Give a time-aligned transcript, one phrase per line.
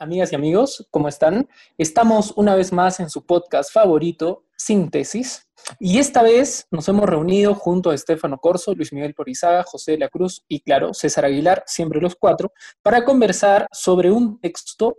[0.00, 1.48] Amigas y amigos, ¿cómo están?
[1.76, 5.48] Estamos una vez más en su podcast favorito, Síntesis,
[5.80, 9.98] y esta vez nos hemos reunido junto a Estefano Corso, Luis Miguel Porizaga, José de
[9.98, 14.98] la Cruz y, claro, César Aguilar, siempre los cuatro, para conversar sobre un texto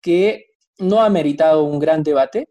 [0.00, 0.46] que
[0.78, 2.48] no ha meritado un gran debate,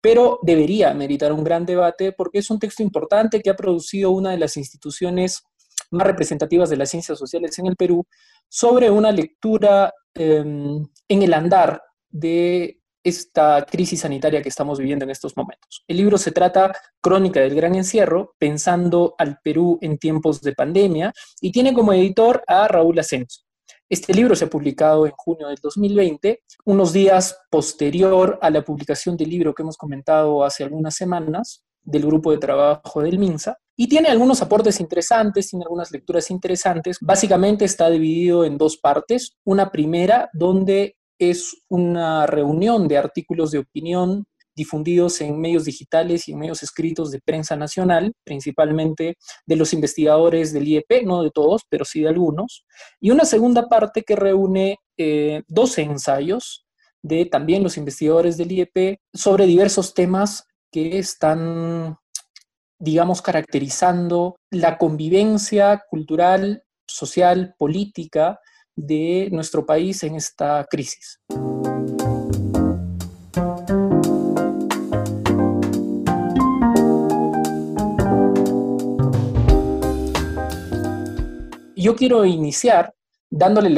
[0.00, 4.30] pero debería meritar un gran debate porque es un texto importante que ha producido una
[4.30, 5.42] de las instituciones
[5.90, 8.06] más representativas de las ciencias sociales en el Perú,
[8.48, 15.36] sobre una lectura en el andar de esta crisis sanitaria que estamos viviendo en estos
[15.36, 15.84] momentos.
[15.86, 21.12] El libro se trata Crónica del Gran Encierro, pensando al Perú en tiempos de pandemia,
[21.40, 23.44] y tiene como editor a Raúl Asensio.
[23.90, 29.16] Este libro se ha publicado en junio del 2020, unos días posterior a la publicación
[29.16, 33.88] del libro que hemos comentado hace algunas semanas, del grupo de trabajo del MINSA, y
[33.88, 36.98] tiene algunos aportes interesantes, tiene algunas lecturas interesantes.
[37.00, 39.36] Básicamente está dividido en dos partes.
[39.44, 46.32] Una primera, donde es una reunión de artículos de opinión difundidos en medios digitales y
[46.32, 51.62] en medios escritos de prensa nacional, principalmente de los investigadores del IEP, no de todos,
[51.68, 52.64] pero sí de algunos,
[53.00, 56.66] y una segunda parte que reúne eh, 12 ensayos
[57.02, 61.96] de también los investigadores del IEP sobre diversos temas que están,
[62.84, 68.40] digamos, caracterizando la convivencia cultural, social, política
[68.76, 71.18] de nuestro país en esta crisis.
[81.76, 82.94] Yo quiero iniciar
[83.30, 83.74] dándole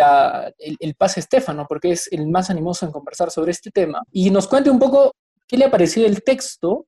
[0.58, 4.30] el, pase a Estefano, porque es el más animoso en conversar sobre este tema, y
[4.30, 5.12] nos cuente un poco
[5.46, 6.86] qué le ha parecido el texto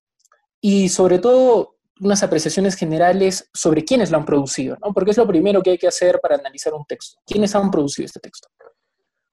[0.60, 4.92] y sobre todo unas apreciaciones generales sobre quiénes lo han producido, ¿no?
[4.92, 7.20] Porque es lo primero que hay que hacer para analizar un texto.
[7.26, 8.48] ¿Quiénes han producido este texto?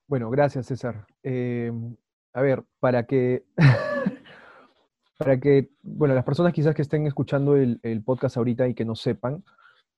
[0.08, 1.06] Bueno, gracias, César.
[1.24, 1.72] Eh,
[2.34, 3.46] a ver, para que,
[5.18, 8.96] para que, bueno, las personas quizás que estén escuchando el, podcast ahorita y que no
[8.96, 9.44] sepan,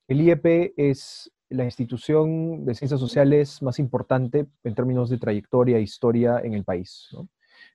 [0.07, 5.81] el IEP es la institución de ciencias sociales más importante en términos de trayectoria e
[5.81, 7.09] historia en el país.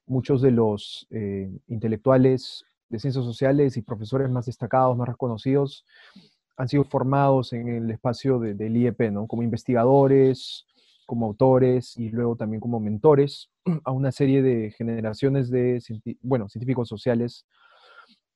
[0.06, 5.86] Muchos de los eh, intelectuales de ciencias sociales y profesores más destacados, más reconocidos,
[6.58, 9.26] han sido formados en el espacio del IEP, ¿no?
[9.26, 10.66] Como investigadores,
[11.06, 13.50] como autores y luego también como mentores
[13.84, 15.82] a una serie de generaciones de,
[16.20, 17.47] bueno, científicos sociales,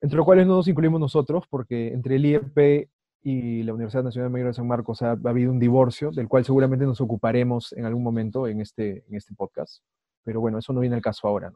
[0.01, 2.89] entre los cuales no nos incluimos nosotros, porque entre el IEP
[3.23, 6.87] y la Universidad Nacional Mayor de San Marcos ha, habido un divorcio, del cual seguramente
[6.87, 9.83] nos ocuparemos en algún momento en este, en este podcast.
[10.25, 11.53] Pero bueno, eso no viene al caso ahora.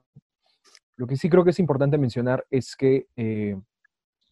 [1.01, 3.59] Lo que sí creo que es importante mencionar es que eh,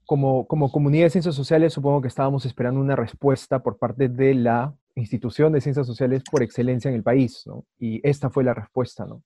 [0.05, 4.34] como, como comunidad de ciencias sociales supongo que estábamos esperando una respuesta por parte de
[4.34, 7.65] la institución de ciencias sociales por excelencia en el país, ¿no?
[7.79, 9.23] Y esta fue la respuesta, ¿no?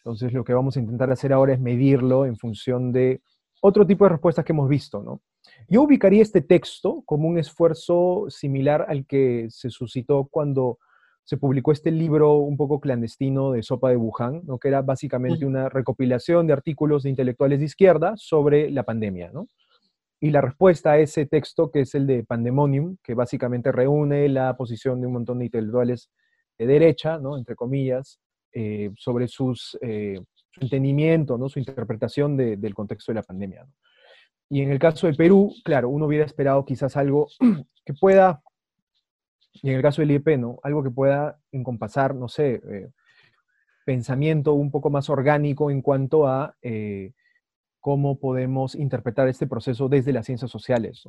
[0.00, 3.22] Entonces lo que vamos a intentar hacer ahora es medirlo en función de
[3.62, 5.22] otro tipo de respuestas que hemos visto, ¿no?
[5.68, 10.78] Yo ubicaría este texto como un esfuerzo similar al que se suscitó cuando
[11.24, 14.58] se publicó este libro un poco clandestino de Sopa de Wuhan, ¿no?
[14.58, 19.30] que era básicamente una recopilación de artículos de intelectuales de izquierda sobre la pandemia.
[19.32, 19.46] ¿no?
[20.20, 24.56] Y la respuesta a ese texto, que es el de Pandemonium, que básicamente reúne la
[24.56, 26.10] posición de un montón de intelectuales
[26.58, 27.38] de derecha, ¿no?
[27.38, 28.20] entre comillas,
[28.52, 31.48] eh, sobre sus, eh, su entendimiento, ¿no?
[31.48, 33.66] su interpretación del contexto de la pandemia.
[34.50, 37.28] Y en el caso del Perú, claro, uno hubiera esperado quizás algo
[37.86, 38.42] que pueda
[39.52, 40.58] y en el caso del IEP, ¿no?
[40.62, 42.90] Algo que pueda encompasar, no sé, eh,
[43.84, 47.12] pensamiento un poco más orgánico en cuanto a eh,
[47.80, 51.02] cómo podemos interpretar este proceso desde las ciencias sociales.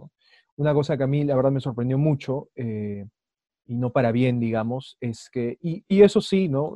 [0.57, 3.05] Una cosa que a mí la verdad me sorprendió mucho, eh,
[3.65, 6.75] y no para bien, digamos, es que, y, eso sí, ¿no?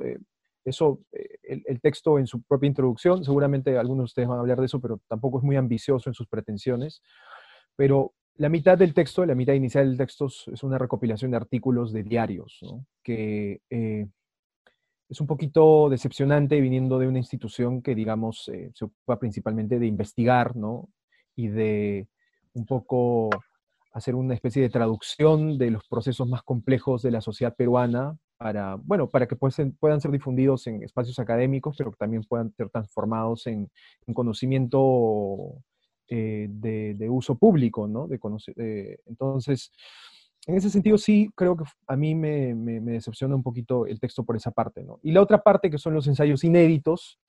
[0.63, 1.01] eso,
[1.41, 4.67] el, el, texto en su propia introducción, seguramente algunos de ustedes van a hablar de
[4.67, 7.01] eso, pero tampoco es muy ambicioso en sus pretensiones,
[7.75, 11.91] pero la mitad del texto, la mitad inicial del texto es una recopilación de artículos
[11.91, 12.59] de diarios,
[13.03, 14.07] que eh,
[15.09, 19.87] es un poquito decepcionante viniendo de una institución que, digamos, eh, se ocupa principalmente de
[19.87, 20.89] investigar, ¿no?
[21.35, 22.07] Y de
[22.53, 23.29] un poco
[23.93, 28.75] hacer una especie de traducción de los procesos más complejos de la sociedad peruana para,
[28.75, 33.69] bueno, para que puedan ser difundidos en espacios académicos, pero también puedan ser transformados en
[34.13, 35.63] conocimiento
[36.09, 38.07] eh, de, uso público, ¿no?
[38.07, 38.19] De
[39.05, 39.71] entonces,
[40.47, 44.37] en ese sentido sí creo que a mí me, decepciona un poquito el texto por
[44.37, 44.99] esa parte, ¿no?
[45.03, 47.19] Y la otra parte que son los ensayos inéditos,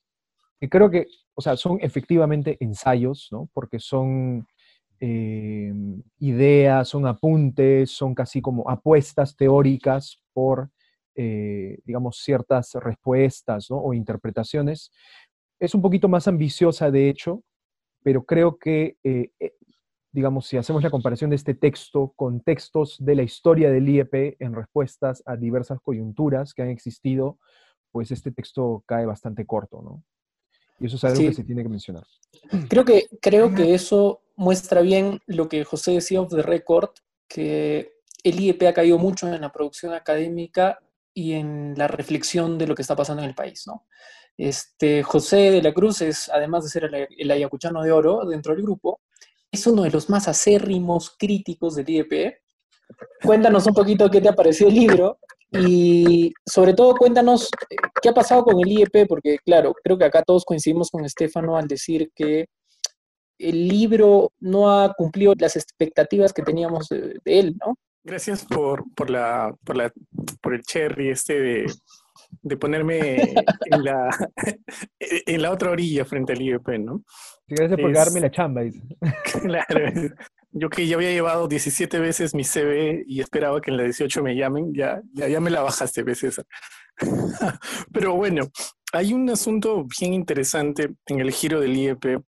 [0.60, 3.50] que creo que, o sea, son efectivamente ensayos, ¿no?
[3.52, 4.46] Porque son
[5.00, 5.72] eh,
[6.20, 10.70] ideas, son apuntes, son casi como apuestas teóricas por,
[11.16, 14.92] eh, digamos, ciertas respuestas o interpretaciones.
[15.58, 17.42] Es un poquito más ambiciosa, de hecho,
[18.02, 19.30] pero creo que, eh,
[20.12, 24.36] digamos, si hacemos la comparación de este texto con textos de la historia del IEP
[24.40, 27.38] en respuestas a diversas coyunturas que han existido,
[27.90, 30.02] pues este texto cae bastante corto, ¿no?
[30.80, 32.04] Y eso es algo que se tiene que mencionar.
[32.68, 36.90] Creo que, creo que eso muestra bien lo que José decía of the record,
[37.28, 40.78] que el IEP ha caído mucho en la producción académica
[41.12, 43.86] y en la reflexión de lo que está pasando en el país, ¿no?
[44.38, 48.62] Este, José de la Cruz es, además de ser el, ayacuchano de oro dentro del
[48.62, 49.00] grupo,
[49.50, 52.38] es uno de los más acérrimos críticos del IEP.
[53.22, 55.18] Cuéntanos un poquito qué te ha parecido el libro
[55.50, 60.04] y sobre todo cuéntanos eh, qué ha pasado con el IEP, porque claro, creo que
[60.04, 62.46] acá todos coincidimos con Estefano al decir que
[63.38, 67.76] el libro no ha cumplido las expectativas que teníamos de, él, ¿no?
[68.04, 69.92] Gracias por, por, la, por, la,
[70.40, 71.66] por el cherry este de,
[72.42, 73.34] de ponerme
[73.66, 74.08] en la,
[74.98, 77.02] en la otra orilla frente al IEP, ¿no?
[77.46, 78.62] gracias por darme la chamba.
[79.42, 79.92] Claro,
[80.52, 84.22] yo que ya había llevado 17 veces mi CV y esperaba que en la 18
[84.22, 86.40] me llamen, ya, ya, me la bajaste, veces.
[87.92, 88.48] Pero bueno,
[88.92, 92.22] hay un asunto bien interesante en el giro del IEP,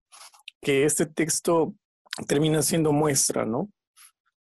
[0.62, 1.74] que este texto
[2.28, 3.70] termina siendo muestra, ¿no?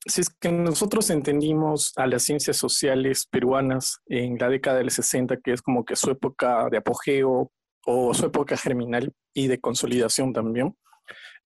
[0.08, 5.38] Si es que nosotros entendimos a las ciencias sociales peruanas en la década del 60,
[5.38, 7.52] que es como que su época de apogeo
[7.86, 10.76] o su época germinal y de consolidación también,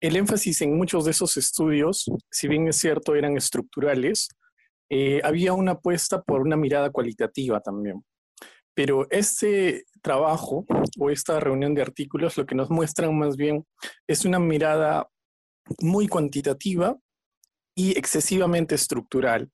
[0.02, 4.30] el énfasis en muchos de esos estudios, si bien es cierto, eran estructurales,
[4.90, 8.04] eh, había una apuesta por una mirada cualitativa también.
[8.74, 10.66] Pero este trabajo
[10.98, 13.66] o esta reunión de artículos lo que nos muestran más bien
[14.08, 15.10] es una mirada
[15.82, 16.98] muy cuantitativa
[17.80, 19.50] y excesivamente estructural.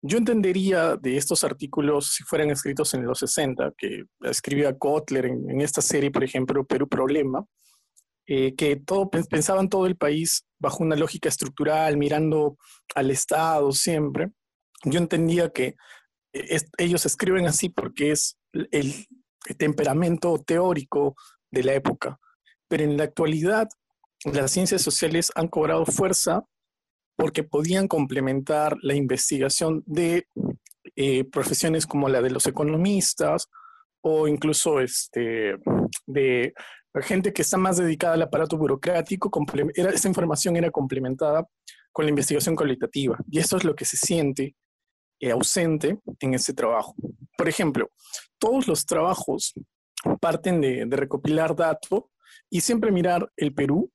[0.00, 5.50] Yo entendería de estos artículos, si fueran escritos en los 60, que escribía Kotler en,
[5.50, 7.44] en esta serie, por ejemplo, Perú Problema,
[8.26, 12.56] eh, que todo, pensaban todo el país bajo una lógica estructural, mirando
[12.94, 14.30] al Estado siempre.
[14.84, 15.76] Yo entendía que
[16.32, 18.38] eh, ellos escriben así porque es
[18.70, 19.06] el,
[19.58, 21.14] temperamento teórico
[21.52, 22.18] de la época.
[22.68, 23.68] Pero en la actualidad,
[24.24, 26.42] las ciencias sociales han cobrado fuerza
[27.16, 30.28] porque podían complementar la investigación de
[30.94, 33.48] eh, profesiones como la de los economistas
[34.02, 35.56] o incluso este,
[36.06, 36.54] de
[37.02, 39.30] gente que está más dedicada al aparato burocrático,
[39.74, 41.46] esa información era complementada
[41.92, 43.18] con la investigación cualitativa.
[43.30, 44.54] Y eso es lo que se siente
[45.20, 46.94] eh, ausente en ese trabajo.
[47.36, 47.90] Por ejemplo,
[48.38, 49.54] todos los trabajos
[50.20, 52.04] parten de, de recopilar datos
[52.50, 53.90] y siempre mirar el Perú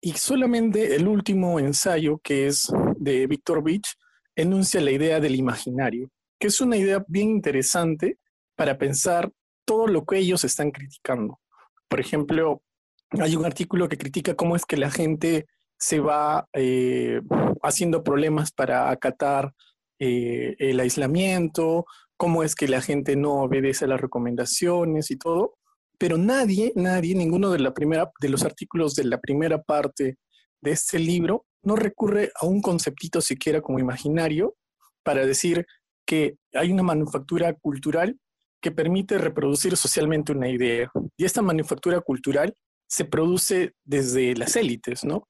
[0.00, 3.96] y solamente el último ensayo, que es de Víctor Beach,
[4.36, 8.18] enuncia la idea del imaginario, que es una idea bien interesante
[8.56, 9.30] para pensar
[9.64, 11.40] todo lo que ellos están criticando.
[11.88, 12.62] Por ejemplo,
[13.10, 15.46] hay un artículo que critica cómo es que la gente
[15.78, 17.20] se va eh,
[17.62, 19.52] haciendo problemas para acatar
[19.98, 21.86] eh, el aislamiento,
[22.16, 25.57] cómo es que la gente no obedece a las recomendaciones y todo,
[25.98, 30.16] pero nadie, nadie, ninguno de, la primera, de los artículos de la primera parte
[30.60, 34.54] de este libro no recurre a un conceptito siquiera como imaginario
[35.02, 35.66] para decir
[36.06, 38.18] que hay una manufactura cultural
[38.60, 40.90] que permite reproducir socialmente una idea.
[41.16, 42.54] Y esta manufactura cultural
[42.88, 45.28] se produce desde las élites, ¿no?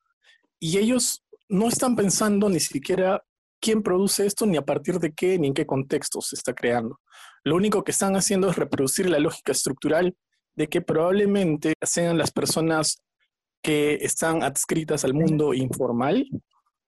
[0.60, 3.22] Y ellos no están pensando ni siquiera
[3.60, 7.00] quién produce esto, ni a partir de qué, ni en qué contexto se está creando.
[7.44, 10.16] Lo único que están haciendo es reproducir la lógica estructural
[10.58, 13.00] de que probablemente sean las personas
[13.62, 16.28] que están adscritas al mundo informal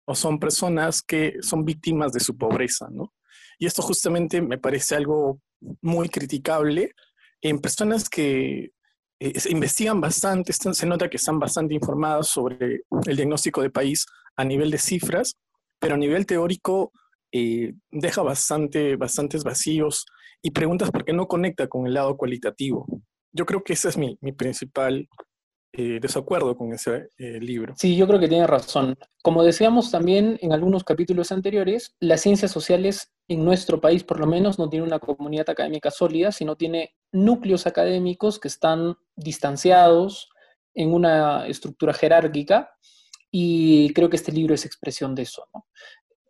[0.04, 3.14] o son personas que son víctimas de su pobreza, ¿no?
[3.60, 5.40] Y esto justamente me parece algo
[5.82, 6.94] muy criticable
[7.42, 8.72] en personas que
[9.20, 14.44] eh, investigan bastante, se nota que están bastante informadas sobre el diagnóstico de país a
[14.44, 15.36] nivel de cifras,
[15.78, 16.90] pero a nivel teórico
[17.30, 20.06] eh, deja bastante, bastantes vacíos
[20.42, 22.86] y preguntas por qué no conecta con el lado cualitativo.
[23.32, 25.08] Yo creo que ese es mi, mi principal
[25.72, 27.74] eh, desacuerdo con ese eh, libro.
[27.76, 28.98] Sí, yo creo que tiene razón.
[29.22, 34.26] Como decíamos también en algunos capítulos anteriores, las ciencias sociales en nuestro país por lo
[34.26, 40.28] menos no tiene una comunidad académica sólida, sino tiene núcleos académicos que están distanciados
[40.74, 42.72] en una estructura jerárquica
[43.30, 45.66] y creo que este libro es expresión de eso, ¿no?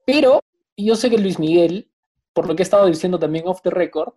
[0.04, 0.40] Pero
[0.76, 1.90] yo sé que Luis Miguel,
[2.34, 4.12] por lo que he estado diciendo también off the record,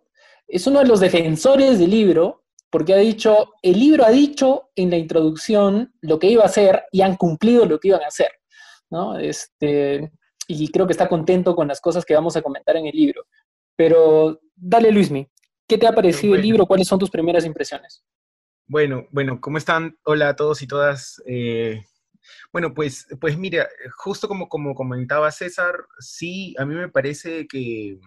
[0.47, 2.42] es uno de los defensores del libro,
[2.73, 6.85] porque ha dicho, el libro ha dicho en la introducción lo que iba a hacer
[6.91, 8.31] y han cumplido lo que iban a hacer,
[8.89, 9.19] ¿no?
[9.19, 10.11] Este,
[10.47, 13.27] y creo que está contento con las cosas que vamos a comentar en el libro.
[13.75, 15.29] Pero dale, Luismi,
[15.67, 16.65] ¿qué te ha parecido el libro?
[16.65, 18.03] ¿Cuáles son tus primeras impresiones?
[18.65, 19.95] Bueno, bueno, ¿cómo están?
[20.03, 21.21] Hola a todos y todas.
[21.27, 21.79] Eh,
[22.51, 27.99] bueno, pues, pues mira, justo como, como comentaba César, sí, a mí me parece que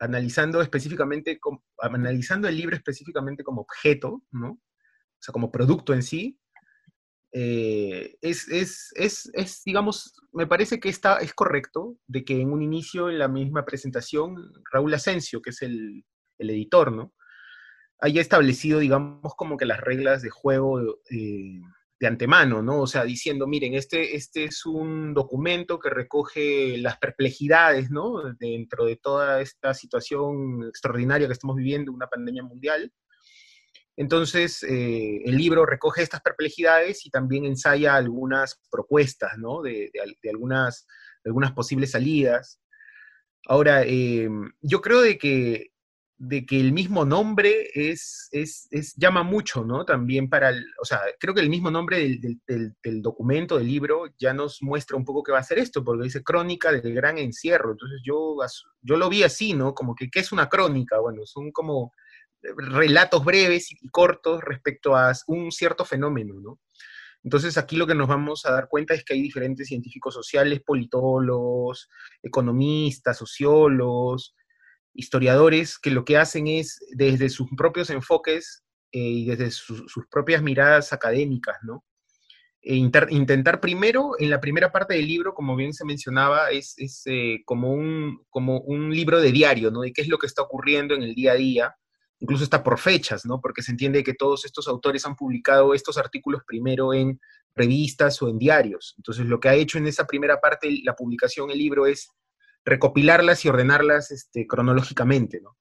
[0.00, 1.38] analizando específicamente,
[1.78, 4.50] analizando el libro específicamente como objeto, ¿no?
[4.52, 6.40] O sea, como producto en sí,
[7.32, 12.52] eh, es, es, es, es, digamos, me parece que está, es correcto de que en
[12.52, 14.34] un inicio, en la misma presentación,
[14.72, 16.04] Raúl Asensio, que es el,
[16.38, 17.14] el editor, ¿no?
[18.00, 20.80] haya establecido, digamos, como que las reglas de juego
[21.10, 21.60] eh,
[22.00, 22.80] de antemano, ¿no?
[22.80, 28.22] O sea, diciendo, miren, este, este es un documento que recoge las perplejidades, ¿no?
[28.38, 32.90] Dentro de toda esta situación extraordinaria que estamos viviendo, una pandemia mundial.
[33.98, 39.60] Entonces, eh, el libro recoge estas perplejidades y también ensaya algunas propuestas, ¿no?
[39.60, 39.90] De,
[40.32, 40.86] algunas,
[41.22, 42.62] algunas posibles salidas.
[43.46, 44.30] Ahora, eh,
[44.62, 45.69] yo creo de que
[46.22, 49.86] de que el mismo nombre es, es, llama mucho, ¿no?
[49.86, 54.34] También para, el, o sea, creo que el mismo nombre del, documento, del libro, ya
[54.34, 57.70] nos muestra un poco qué va a ser esto, porque dice crónica del gran encierro.
[57.70, 58.36] Entonces yo,
[58.82, 59.72] yo lo vi así, ¿no?
[59.72, 61.00] Como que, ¿qué es una crónica?
[61.00, 61.90] Bueno, son como
[62.42, 66.60] relatos breves y cortos respecto a un cierto fenómeno, ¿no?
[67.24, 70.60] Entonces aquí lo que nos vamos a dar cuenta es que hay diferentes científicos sociales,
[70.60, 71.88] politólogos,
[72.22, 74.34] economistas, sociólogos,
[74.94, 80.42] historiadores que lo que hacen es, desde sus propios enfoques eh, y desde sus propias
[80.42, 81.84] miradas académicas, ¿no?
[82.62, 86.74] E intentar primero, en la primera parte del libro, como bien se mencionaba, es,
[87.06, 89.80] eh, como, un, como un libro de diario, ¿no?
[89.80, 91.74] De qué es lo que está ocurriendo en el día a día,
[92.18, 93.40] incluso está por fechas, ¿no?
[93.40, 97.18] Porque se entiende que todos estos autores han publicado estos artículos primero en
[97.54, 98.94] revistas o en diarios.
[98.98, 102.10] Entonces, lo que ha hecho en esa primera parte la publicación, el libro, es
[102.64, 105.56] recopilarlas y ordenarlas este, cronológicamente, ¿no?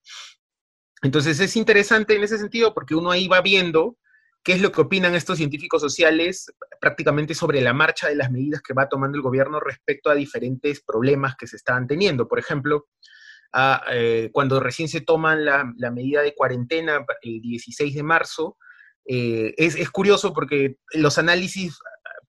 [1.01, 3.97] Entonces es interesante en ese sentido porque uno ahí va viendo
[4.43, 8.61] qué es lo que opinan estos científicos sociales prácticamente sobre la marcha de las medidas
[8.61, 12.27] que va tomando el gobierno respecto a diferentes problemas que se estaban teniendo.
[12.27, 12.87] Por ejemplo,
[13.91, 18.57] eh, cuando recién se toman la, medida de cuarentena el 16 de marzo,
[19.05, 21.79] eh, es, es, curioso porque los análisis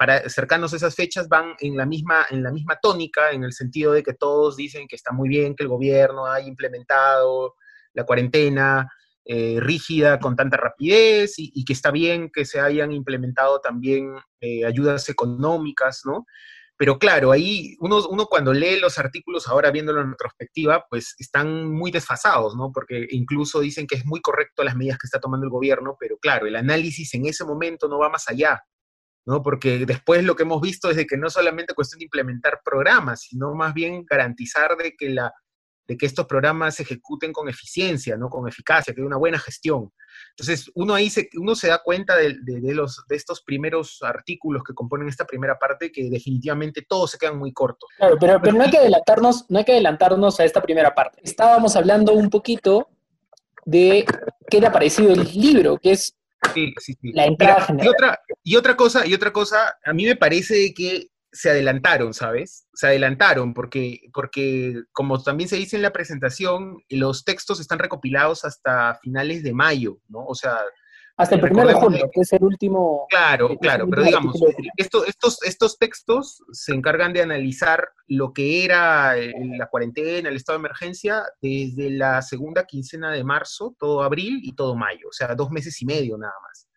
[0.01, 3.53] para cercanos a esas fechas van en la, misma, en la misma tónica, en el
[3.53, 7.57] sentido de que todos dicen que está muy bien que el gobierno haya implementado
[7.93, 8.91] la cuarentena
[9.27, 14.65] eh, rígida con tanta rapidez y, que está bien que se hayan implementado también eh,
[14.65, 16.25] ayudas económicas, ¿no?
[16.79, 21.71] Pero claro, ahí uno, uno, cuando lee los artículos, ahora viéndolo en retrospectiva, pues están
[21.71, 22.73] muy desfasados, ¿no?
[22.73, 26.17] Porque incluso dicen que es muy correcto las medidas que está tomando el gobierno, pero
[26.17, 28.63] claro, el análisis en ese momento no va más allá.
[29.27, 29.43] ¿No?
[29.43, 33.23] Porque después lo que hemos visto es de que no solamente cuestión de implementar programas,
[33.23, 35.33] sino más bien garantizar de que, la,
[35.87, 38.29] de que estos programas se ejecuten con eficiencia, ¿no?
[38.29, 39.93] Con eficacia, que hay una buena gestión.
[40.31, 42.37] Entonces, uno ahí se, uno se da cuenta de,
[42.75, 47.39] los, de estos primeros artículos que componen esta primera parte que definitivamente todos se quedan
[47.39, 47.89] muy cortos.
[47.97, 51.21] Claro, pero, pero no, hay que adelantarnos, no hay que adelantarnos a esta primera parte.
[51.23, 52.89] Estábamos hablando un poquito
[53.65, 54.05] de
[54.49, 56.17] qué le ha parecido el libro, que es
[56.55, 57.13] Sí, sí, sí.
[57.13, 61.09] La entrada Y otra, y otra cosa, y otra cosa, a mí me parece que
[61.33, 62.67] se adelantaron, ¿sabes?
[62.75, 68.45] Se adelantaron porque, porque, como también se dice en la presentación, los textos están recopilados
[68.45, 70.25] hasta finales de mayo, ¿no?
[70.27, 70.59] O sea,
[71.21, 73.07] hasta el primero de junio, que es el último.
[73.11, 74.37] Claro, claro, pero digamos,
[74.77, 80.37] estos, estos, estos textos se encargan de analizar lo que era eh, la cuarentena, el
[80.37, 85.13] estado de emergencia, desde la segunda quincena de marzo, todo abril y todo mayo, o
[85.13, 86.69] sea, dos meses y medio nada más.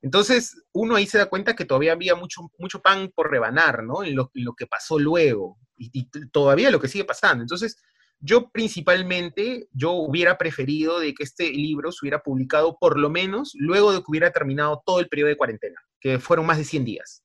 [0.00, 4.02] Entonces, uno ahí se da cuenta que todavía había mucho, mucho pan por rebanar, ¿no?
[4.02, 7.42] En lo, lo que pasó luego, y, y todavía lo que sigue pasando.
[7.42, 7.76] Entonces,
[8.22, 13.52] yo principalmente, yo hubiera preferido de que este libro se hubiera publicado por lo menos
[13.58, 16.84] luego de que hubiera terminado todo el periodo de cuarentena, que fueron más de 100
[16.84, 17.24] días,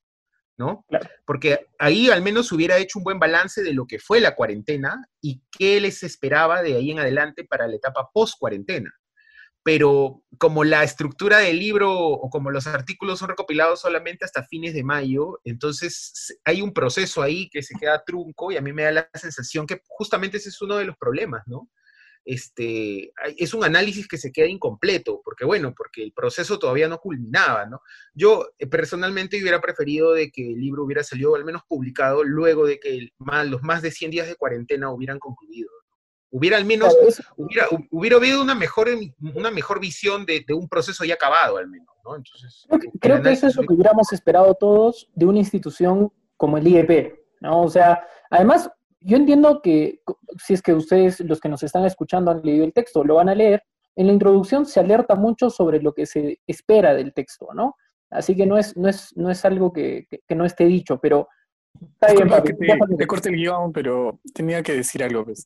[0.57, 0.83] ¿no?
[1.23, 5.07] Porque ahí al menos hubiera hecho un buen balance de lo que fue la cuarentena
[5.21, 8.91] y qué les esperaba de ahí en adelante para la etapa post-cuarentena
[9.67, 14.73] pero como la estructura del libro o como los artículos son recopilados solamente hasta fines
[14.73, 18.83] de mayo, entonces hay un proceso ahí que se queda trunco y a mí me
[18.83, 21.69] da la sensación que justamente ese es uno de los problemas, ¿no?
[22.23, 26.99] este, es un análisis que se queda incompleto, porque bueno, porque el proceso todavía no
[26.99, 27.81] culminaba, ¿no?
[28.13, 32.65] Yo eh, personalmente hubiera preferido de que el libro hubiera salido al menos publicado luego
[32.67, 35.69] de que los más de 100 días de cuarentena hubieran concluido.
[36.29, 36.95] Hubiera al menos,
[37.37, 38.89] hubiera, hubiera habido una mejor,
[39.33, 42.15] una mejor visión de, un proceso ya acabado al menos, ¿no?
[42.15, 42.67] Entonces,
[42.99, 47.15] creo que, eso es lo que hubiéramos esperado todos de una institución como el IEP,
[47.39, 47.61] ¿no?
[47.61, 48.69] O sea, además,
[48.99, 50.01] yo entiendo que
[50.37, 53.29] si es que ustedes, los que nos están escuchando, han leído el texto, lo van
[53.29, 53.63] a leer,
[53.95, 57.75] en la introducción se alerta mucho sobre lo que se espera del texto, ¿no?
[58.09, 61.27] Así que no es, no es, no es algo que, no esté dicho, pero
[61.93, 62.53] está bien, papi.
[62.97, 65.25] te, corte el guion, pero tenía que decir algo.
[65.25, 65.43] Pues.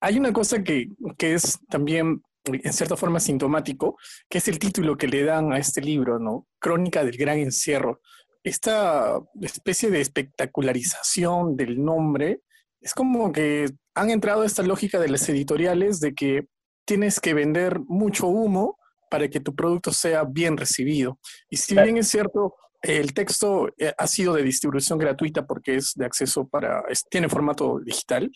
[0.00, 3.98] Hay una cosa que, que es también en cierta forma sintomático,
[4.28, 6.46] que es el título que le dan a este libro, ¿no?
[6.58, 8.00] Crónica del Gran Encierro.
[8.44, 12.42] Esta especie de espectacularización del nombre
[12.80, 16.46] es como que han entrado esta lógica de las editoriales de que
[16.84, 18.78] tienes que vender mucho humo
[19.10, 21.18] para que tu producto sea bien recibido.
[21.50, 25.94] Y si bien es cierto, el texto eh, ha sido de distribución gratuita porque es
[25.96, 28.30] de acceso para, tiene formato digital,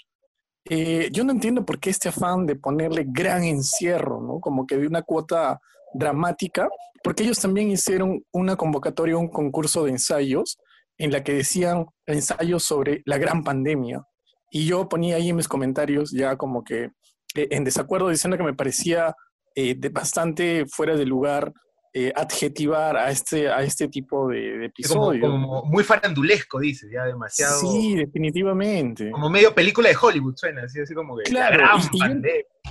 [0.64, 4.40] eh, yo no entiendo por qué este afán de ponerle gran encierro, ¿no?
[4.40, 5.60] Como que de una cuota
[5.94, 6.68] dramática,
[7.02, 10.58] porque ellos también hicieron una convocatoria, un concurso de ensayos
[10.98, 14.04] en la que decían ensayos sobre la gran pandemia.
[14.50, 16.90] Y yo ponía ahí en mis comentarios ya como que
[17.34, 19.14] eh, en desacuerdo diciendo que me parecía
[19.54, 21.52] eh, de bastante fuera de lugar
[21.92, 25.20] eh, adjetivar a este, a este tipo de, episodio.
[25.20, 27.60] Como, muy farandulesco, dice, ya demasiado.
[27.60, 29.10] Sí, definitivamente.
[29.10, 31.24] Como medio película de Hollywood, suena, así, así como que.
[31.24, 31.64] Claro,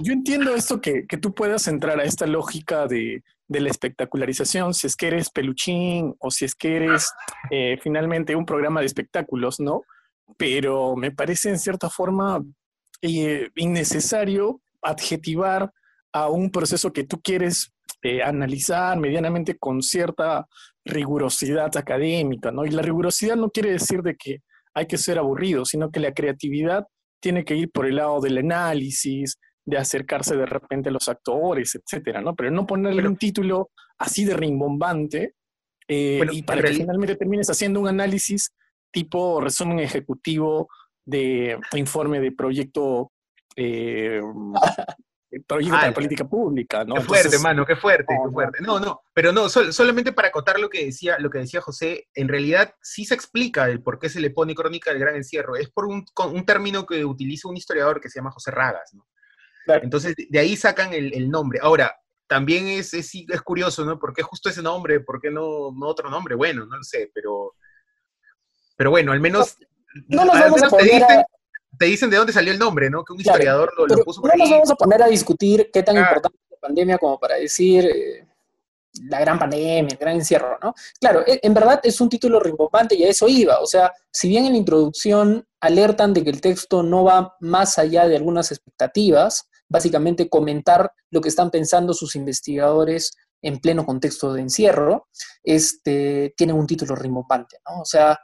[0.01, 4.73] yo, entiendo esto que, que, tú puedas entrar a esta lógica de, de, la espectacularización,
[4.73, 7.11] si es que eres peluchín o si es que eres
[7.81, 9.81] finalmente un programa de espectáculos, ¿no?
[10.37, 12.43] pero me parece en cierta forma
[13.01, 15.71] eh, innecesario adjetivar
[16.11, 20.47] a un proceso que tú quieres eh, analizar medianamente con cierta
[20.85, 22.65] rigurosidad académica, ¿no?
[22.65, 24.39] Y la rigurosidad no quiere decir de que
[24.73, 26.85] hay que ser aburrido, sino que la creatividad
[27.21, 31.75] tiene que ir por el lado del análisis, de acercarse de repente a los actores,
[31.75, 32.35] etcétera, ¿no?
[32.35, 35.35] Pero no ponerle un título así de rimbombante
[35.87, 38.53] eh, y para que finalmente termines haciendo un análisis
[38.91, 40.69] tipo resumen ejecutivo
[41.05, 43.11] de informe de proyecto,
[43.55, 44.21] eh,
[45.49, 46.95] proyecto de política pública, ¿no?
[46.95, 48.61] Qué fuerte, mano, qué fuerte, no, qué fuerte.
[48.61, 52.27] No, no, pero no, solamente para acotar lo que decía, lo que decía José, en
[52.27, 55.55] realidad sí se explica el por qué se le pone crónica del gran encierro.
[55.55, 59.05] Es por un, un término que utiliza un historiador que se llama José Ragas, ¿no?
[59.67, 61.59] Entonces, de ahí sacan el, nombre.
[61.61, 63.99] Ahora, también es, es, es, curioso, ¿no?
[63.99, 64.99] ¿Por qué justo ese nombre?
[64.99, 66.33] ¿Por qué no, no otro nombre?
[66.33, 67.53] Bueno, no lo sé, pero
[68.79, 69.57] pero bueno, al menos,
[70.07, 71.03] no, nos vamos a poner
[71.79, 73.03] te, dicen, de dónde salió el nombre, ¿no?
[73.03, 75.97] Que un historiador lo, puso por No nos vamos a poner a discutir qué tan
[75.97, 78.27] importante es la pandemia como para decir eh,
[79.07, 80.73] la gran pandemia, el gran encierro, ¿no?
[80.99, 83.59] Claro, e, en verdad es un título rimbombante y a eso iba.
[83.59, 87.79] O sea, si bien en la introducción alertan de que el texto no va más
[87.79, 93.11] allá de algunas expectativas, básicamente comentar lo que están pensando sus investigadores
[93.41, 95.07] en pleno contexto de encierro,
[95.43, 97.81] este, tienen un título rimbombante, ¿no?
[97.81, 98.19] O sea,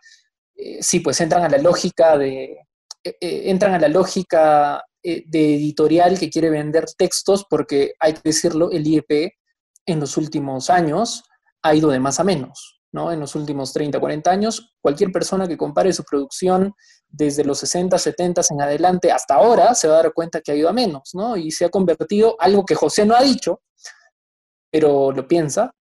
[0.56, 2.66] eh, sí, pues entran a la lógica de,
[3.06, 8.22] eh, eh, entran a la lógica de editorial que quiere vender textos porque, hay que
[8.24, 9.34] decirlo, el IEP
[9.86, 11.24] en los últimos años
[11.62, 13.12] ha ido de más a menos, ¿no?
[13.12, 16.74] En los últimos 30, 40 años, cualquier persona que compare su producción
[17.08, 20.56] desde los 60, 70 en adelante hasta ahora se va a dar cuenta que ha
[20.56, 21.38] ido a menos, ¿no?
[21.38, 23.62] Y se ha convertido, algo que José no ha dicho,
[24.72, 25.72] pero lo piensa,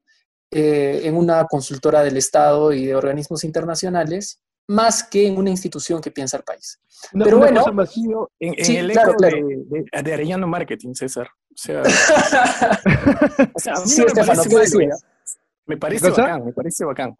[0.50, 6.10] en una consultora del Estado y de organismos internacionales más que en una institución que
[6.10, 6.80] piensa el país.
[7.12, 7.64] Pero bueno,
[8.40, 11.28] en, en el eco De, de, Arellano Marketing, César.
[11.50, 11.82] O sea,
[13.54, 14.88] o sea a mí sí, me, parece
[15.66, 17.16] me parece bacán, me parece bacán.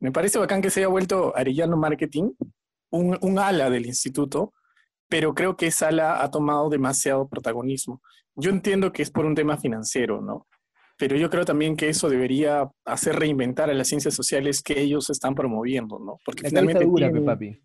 [0.00, 2.32] Me parece bacán que se haya vuelto Arellano Marketing,
[2.90, 4.52] un, un ala del instituto,
[5.08, 8.02] pero creo que esa ala ha tomado demasiado protagonismo.
[8.34, 10.46] Yo entiendo que es por un tema financiero, ¿no?
[11.02, 15.10] Pero yo creo también que eso debería hacer reinventar a las ciencias sociales que ellos
[15.10, 16.20] están promoviendo, ¿no?
[16.24, 17.60] Porque finalmente dura, papi.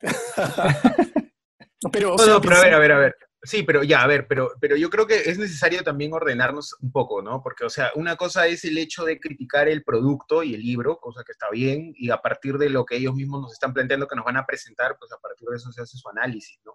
[1.90, 3.16] pero, no, pero a ver, a ver, a ver.
[3.42, 6.92] Sí, pero ya, a ver, pero, pero yo creo que es necesario también ordenarnos un
[6.92, 7.42] poco, ¿no?
[7.42, 10.98] Porque, o sea, una cosa es el hecho de criticar el producto y el libro,
[10.98, 14.06] cosa que está bien, y a partir de lo que ellos mismos nos están planteando
[14.06, 16.74] que nos van a presentar, pues a partir de eso se hace su análisis, ¿no?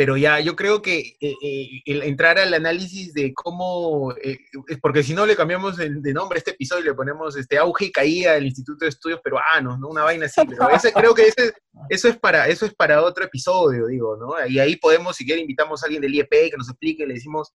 [0.00, 4.38] Pero ya yo creo que eh, eh, el entrar al análisis de cómo, eh,
[4.80, 7.84] porque si no le cambiamos de nombre a este episodio y le ponemos este auge
[7.84, 9.88] y caída del Instituto de Estudios Peruanos, ¿no?
[9.88, 11.52] Una vaina así, pero ese, creo que ese,
[11.90, 14.46] eso, es para, eso es para otro episodio, digo, ¿no?
[14.46, 17.52] Y ahí podemos, si quiere, invitamos a alguien del IEP que nos explique, le decimos,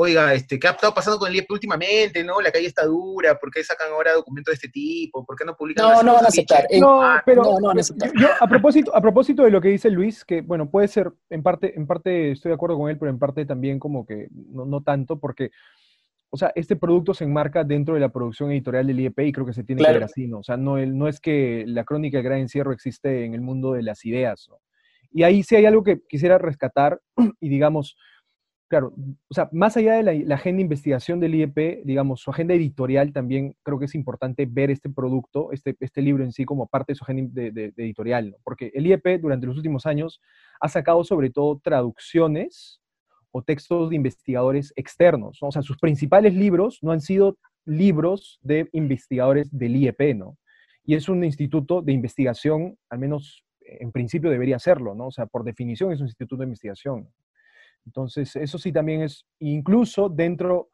[0.00, 2.22] oiga, este, ¿qué ha estado pasando con el IEP últimamente?
[2.22, 2.40] ¿No?
[2.40, 5.24] La calle está dura, ¿por qué sacan ahora documentos de este tipo?
[5.24, 5.84] ¿Por qué no publican?
[5.84, 6.66] No, no van a aceptar.
[6.78, 7.42] no, pero
[8.14, 11.42] Yo, a propósito, a propósito de lo que dice Luis, que bueno, puede ser, en
[11.42, 14.64] parte, en parte estoy de acuerdo con él, pero en parte también como que no,
[14.66, 15.50] no tanto, porque,
[16.30, 19.46] o sea, este producto se enmarca dentro de la producción editorial del IEP y creo
[19.46, 20.38] que se tiene que ver así, ¿no?
[20.38, 23.72] O sea, no, no es que la crónica del gran encierro existe en el mundo
[23.72, 24.60] de las ideas, ¿no?
[25.10, 27.00] Y ahí sí hay algo que quisiera rescatar
[27.40, 27.96] y digamos,
[28.68, 28.94] claro,
[29.28, 33.12] o sea, más allá de la, agenda de investigación del IEP, digamos, su agenda editorial
[33.12, 36.92] también creo que es importante ver este producto, este, este libro en sí como parte
[36.92, 38.36] de su agenda de, editorial, ¿no?
[38.44, 40.20] porque el IEP durante los últimos años
[40.60, 42.80] ha sacado sobre todo traducciones
[43.30, 48.68] o textos de investigadores externos, o sea, sus principales libros no han sido libros de
[48.72, 50.38] investigadores del IEP, ¿no?
[50.84, 55.08] Y es un instituto de investigación, al menos en principio debería serlo, ¿no?
[55.08, 57.08] O sea, por definición es un instituto de investigación.
[57.86, 60.70] Entonces, eso sí también es, incluso dentro,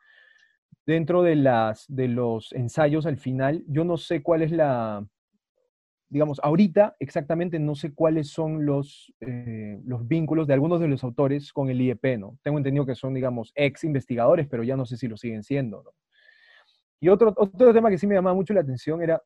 [0.86, 5.06] dentro de, las, de los ensayos al final, yo no sé cuál es la,
[6.08, 11.02] digamos, ahorita exactamente no sé cuáles son los, eh, los vínculos de algunos de los
[11.02, 12.38] autores con el IEP, ¿no?
[12.42, 15.82] Tengo entendido que son, digamos, ex investigadores, pero ya no sé si lo siguen siendo,
[15.82, 15.90] ¿no?
[17.00, 19.20] Y otro, otro tema que sí me llamaba mucho la atención era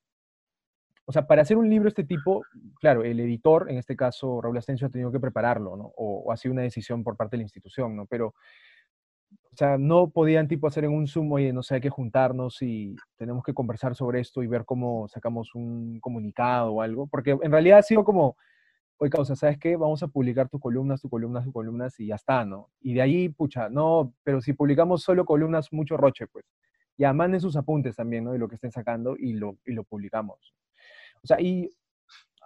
[1.08, 2.44] o sea, para hacer un libro de este tipo,
[2.80, 5.90] claro, el editor, en este caso Raúl Asensio, ha tenido que prepararlo, ¿no?
[5.96, 8.04] O, ha sido una decisión por parte de la institución, ¿no?
[8.04, 8.34] Pero,
[9.30, 12.60] o sea, no podían tipo hacer en un Zoom, oye, no sé, hay que juntarnos
[12.60, 17.38] y tenemos que conversar sobre esto y ver cómo sacamos un comunicado o algo, porque
[17.40, 18.36] en realidad ha sido como,
[18.98, 19.76] oye, causa, ¿sabes qué?
[19.76, 22.68] Vamos a publicar tus columnas, tus columnas, tus columnas y ya está, ¿no?
[22.82, 26.44] Y de ahí, pucha, no, pero si publicamos solo columnas, mucho roche, pues.
[26.98, 28.32] Ya manden sus apuntes también, ¿no?
[28.32, 30.52] De lo que estén sacando y lo, y lo publicamos.
[31.22, 31.70] O sea, y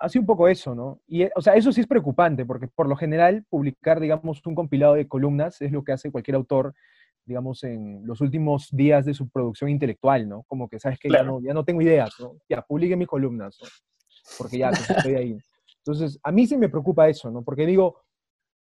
[0.03, 1.01] hace un poco eso, ¿no?
[1.07, 4.95] Y, o sea, eso sí es preocupante, porque por lo general publicar, digamos, un compilado
[4.95, 6.75] de columnas es lo que hace cualquier autor,
[7.25, 10.43] digamos, en los últimos días de su producción intelectual, ¿no?
[10.49, 12.33] Como que, ¿sabes que ya, no, ya no tengo ideas, ¿no?
[12.49, 13.69] Ya, publique mis columnas, ¿no?
[14.39, 15.39] Porque ya, pues, estoy ahí.
[15.79, 17.43] Entonces, a mí sí me preocupa eso, ¿no?
[17.43, 18.01] Porque digo,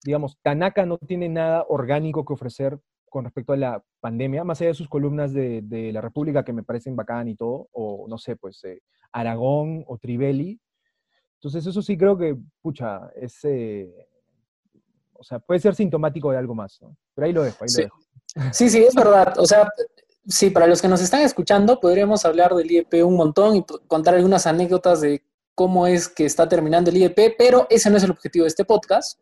[0.03, 2.79] digamos, Tanaka no tiene nada orgánico que ofrecer
[3.13, 6.51] con respecto a la pandemia, más allá de sus columnas de, de la República que
[6.51, 10.59] me parecen bacán y todo, o no sé, pues eh, Aragón o Trivelli.
[11.35, 13.93] Entonces eso sí creo que, pucha, es, eh,
[15.13, 16.97] o sea, puede ser sintomático de algo más, ¿no?
[17.13, 17.81] Pero ahí lo dejo, ahí sí.
[17.81, 17.99] lo dejo.
[18.51, 19.35] Sí, sí, es verdad.
[19.37, 19.69] O sea,
[20.25, 24.15] sí, para los que nos están escuchando, podríamos hablar del IEP un montón y contar
[24.15, 25.21] algunas anécdotas de
[25.53, 28.65] cómo es que está terminando el IEP, pero ese no es el objetivo de este
[28.65, 29.19] podcast.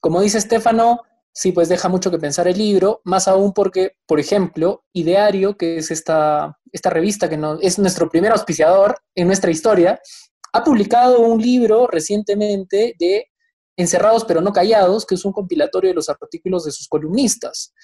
[0.00, 1.02] Como dice Estefano,
[1.34, 5.78] sí, pues deja mucho que pensar el libro, más aún porque, por ejemplo, Ideario, que
[5.78, 10.00] es esta, esta revista que es nuestro primer auspiciador en nuestra historia,
[10.52, 13.26] ha publicado un libro recientemente de
[13.76, 17.74] Encerrados pero no callados, que es un compilatorio de los artículos de sus columnistas.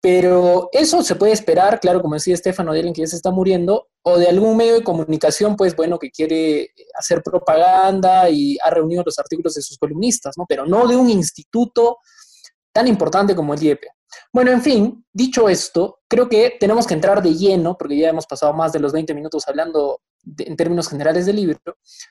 [0.00, 3.30] Pero eso se puede esperar, claro, como decía Estefano, de alguien que ya se está
[3.30, 8.70] muriendo, o de algún medio de comunicación, pues bueno, que quiere hacer propaganda y ha
[8.70, 10.46] reunido los artículos de sus columnistas, ¿no?
[10.48, 11.98] Pero no de un instituto
[12.76, 13.84] tan importante como el IEP.
[14.30, 18.26] Bueno, en fin, dicho esto, creo que tenemos que entrar de lleno, porque ya hemos
[18.26, 20.02] pasado más de los 20 minutos hablando
[20.36, 21.58] en términos generales del libro,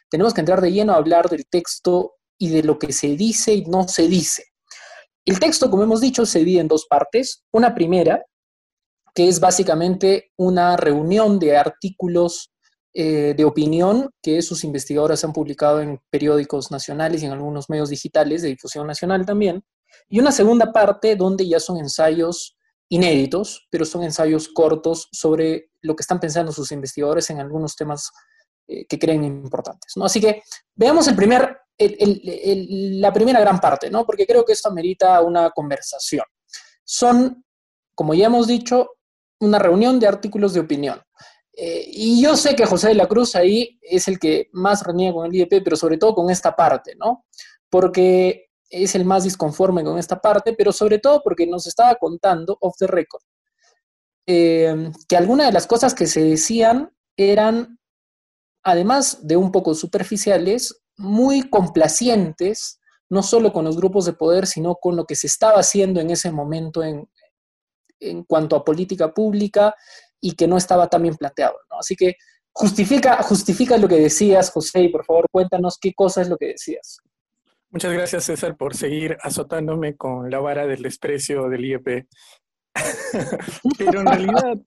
[0.09, 3.53] tenemos que entrar de lleno a hablar del texto y de lo que se dice
[3.53, 4.43] y no se dice.
[5.23, 7.43] El texto, como hemos dicho, se divide en dos partes.
[7.51, 8.25] Una primera,
[9.13, 12.51] que es básicamente una reunión de artículos
[12.95, 17.89] eh, de opinión que sus investigadores han publicado en periódicos nacionales y en algunos medios
[17.89, 19.63] digitales de difusión nacional también,
[20.09, 22.57] y una segunda parte donde ya son ensayos
[22.89, 28.11] inéditos, pero son ensayos cortos sobre lo que están pensando sus investigadores en algunos temas
[28.67, 29.93] eh, que creen importantes.
[29.95, 30.05] ¿no?
[30.05, 30.43] Así que
[30.75, 34.05] veamos el primer, la primera gran parte, ¿no?
[34.05, 36.25] porque creo que esto amerita una conversación.
[36.83, 37.43] Son,
[37.95, 38.91] como ya hemos dicho,
[39.39, 41.01] una reunión de artículos de opinión.
[41.57, 45.13] Eh, y yo sé que José de la Cruz ahí es el que más reniega
[45.13, 47.25] con el IEP, pero sobre todo con esta parte, ¿no?
[47.69, 52.57] Porque es el más disconforme con esta parte, pero sobre todo porque nos estaba contando
[52.61, 53.21] off the record
[54.27, 57.79] eh, que algunas de las cosas que se decían eran,
[58.63, 64.75] además de un poco superficiales, muy complacientes, no solo con los grupos de poder, sino
[64.75, 67.07] con lo que se estaba haciendo en ese momento en,
[67.99, 69.75] en cuanto a política pública
[70.19, 71.57] y que no estaba tan bien planteado.
[71.79, 72.15] Así que
[72.51, 76.47] justifica, justifica lo que decías, José, y por favor cuéntanos qué cosa es lo que
[76.47, 76.97] decías.
[77.75, 82.07] Muchas gracias, César, por seguir azotándome con la vara del desprecio del IEP.
[83.77, 84.57] Pero en realidad,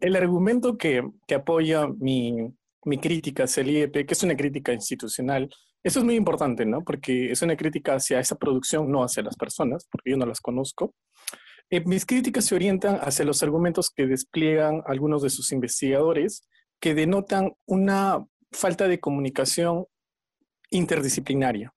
[0.00, 1.02] el, argumento que,
[1.36, 2.50] apoya mi,
[2.86, 5.50] mi, crítica hacia el IEP, que es una crítica institucional,
[5.84, 6.82] eso es muy importante, ¿no?
[6.82, 10.40] Porque es una crítica hacia esa producción, no hacia las personas, porque yo no las
[10.40, 10.94] conozco.
[11.68, 16.48] Eh, mis críticas se orientan hacia los argumentos que despliegan algunos de sus investigadores,
[16.80, 19.84] que denotan una falta de comunicación
[20.70, 21.74] interdisciplinaria.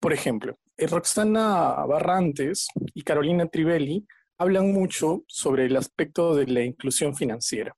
[0.00, 4.06] Por ejemplo, eh, Roxana Barrantes y Carolina Trivelli
[4.38, 7.74] hablan mucho sobre el aspecto de la inclusión financiera.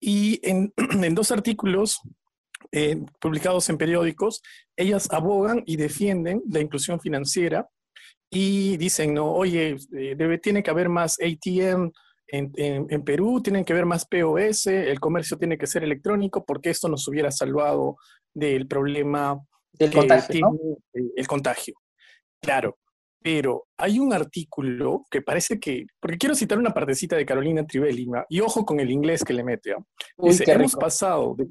[0.00, 2.00] Y en, dos artículos
[2.72, 4.42] eh, publicados en periódicos,
[4.76, 7.68] ellas abogan y defienden la inclusión financiera
[8.28, 11.90] y dicen, no, oye, eh, debe, tiene que haber más ATM
[12.32, 16.70] en, en, Perú, tienen que haber más POS, el comercio tiene que ser electrónico porque
[16.70, 17.96] esto nos hubiera salvado
[18.32, 19.40] del problema
[19.80, 20.58] del contagio,
[20.92, 21.74] el contagio.
[22.40, 22.78] Claro,
[23.22, 28.06] pero hay un artículo que parece que, porque quiero citar una partecita de Carolina Trivelli,
[28.28, 29.72] y ojo con el inglés que le mete.
[29.72, 29.84] ¿ah?
[30.18, 31.48] Dice, hemos pasado, de,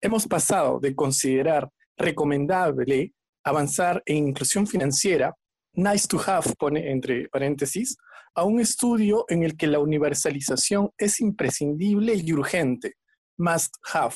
[0.00, 3.12] hemos pasado de considerar recomendable
[3.44, 5.34] avanzar en inclusión financiera,
[5.74, 7.96] nice to have, pone entre paréntesis,
[8.34, 12.94] a un estudio en el que la universalización es imprescindible y urgente,
[13.36, 14.14] must have.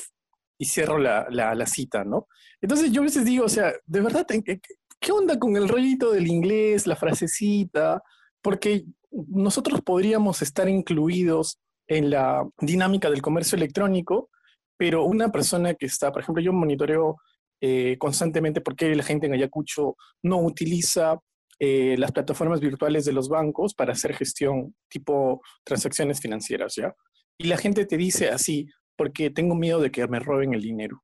[0.63, 2.29] Y cierro la, la, la cita, ¿no?
[2.61, 6.27] Entonces yo a veces digo, o sea, de verdad, ¿qué onda con el rollito del
[6.27, 8.01] inglés, la frasecita?
[8.41, 14.29] Porque nosotros podríamos estar incluidos en la dinámica del comercio electrónico,
[14.77, 17.17] pero una persona que está, por ejemplo, yo monitoreo
[17.59, 21.19] eh, constantemente por qué la gente en Ayacucho no utiliza
[21.59, 26.95] eh, las plataformas virtuales de los bancos para hacer gestión tipo transacciones financieras, ¿ya?
[27.37, 31.03] Y la gente te dice así, porque tengo miedo de que me roben el dinero.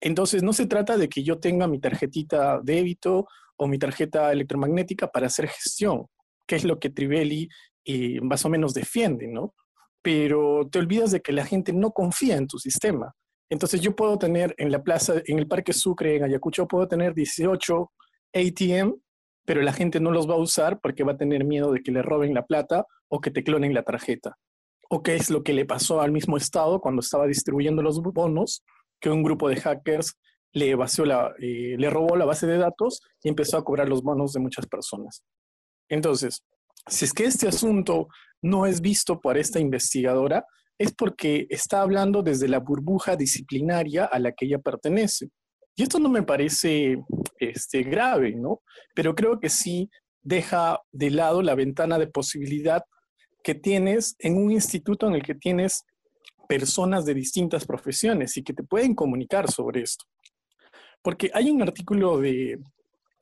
[0.00, 5.08] Entonces, no se trata de que yo tenga mi tarjetita débito o mi tarjeta electromagnética
[5.08, 6.06] para hacer gestión,
[6.46, 7.48] que es lo que Trivelli
[7.84, 9.54] eh, más o menos defiende, ¿no?
[10.02, 13.14] Pero te olvidas de que la gente no confía en tu sistema.
[13.48, 17.14] Entonces, yo puedo tener en la plaza, en el Parque Sucre, en Ayacucho, puedo tener
[17.14, 17.90] 18
[18.34, 18.94] ATM,
[19.46, 21.92] pero la gente no los va a usar porque va a tener miedo de que
[21.92, 24.36] le roben la plata o que te clonen la tarjeta.
[24.90, 28.62] O qué es lo que le pasó al mismo Estado cuando estaba distribuyendo los bonos
[29.00, 30.14] que un grupo de hackers
[30.52, 34.02] le, vació la, eh, le robó la base de datos y empezó a cobrar los
[34.02, 35.24] bonos de muchas personas.
[35.88, 36.44] Entonces,
[36.86, 38.08] si es que este asunto
[38.42, 40.44] no es visto por esta investigadora,
[40.78, 45.28] es porque está hablando desde la burbuja disciplinaria a la que ella pertenece.
[45.76, 46.98] Y esto no me parece
[47.38, 48.62] este, grave, ¿no?
[48.94, 49.90] Pero creo que sí
[50.22, 52.82] deja de lado la ventana de posibilidad
[53.44, 55.84] que tienes en un instituto en el que tienes
[56.48, 60.06] personas de distintas profesiones y que te pueden comunicar sobre esto.
[61.02, 62.58] Porque hay un artículo de,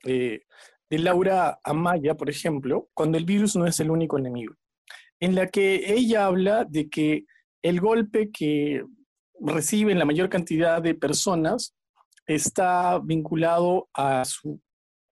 [0.03, 0.41] de,
[0.89, 4.53] Laura Amaya, por ejemplo, cuando el virus no es el único enemigo,
[5.19, 7.25] en la que ella habla de que
[7.61, 8.83] el golpe que
[9.41, 11.75] reciben la mayor cantidad de personas
[12.27, 14.61] está vinculado a su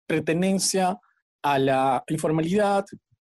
[0.08, 1.00] pertenencia
[1.42, 2.86] a la informalidad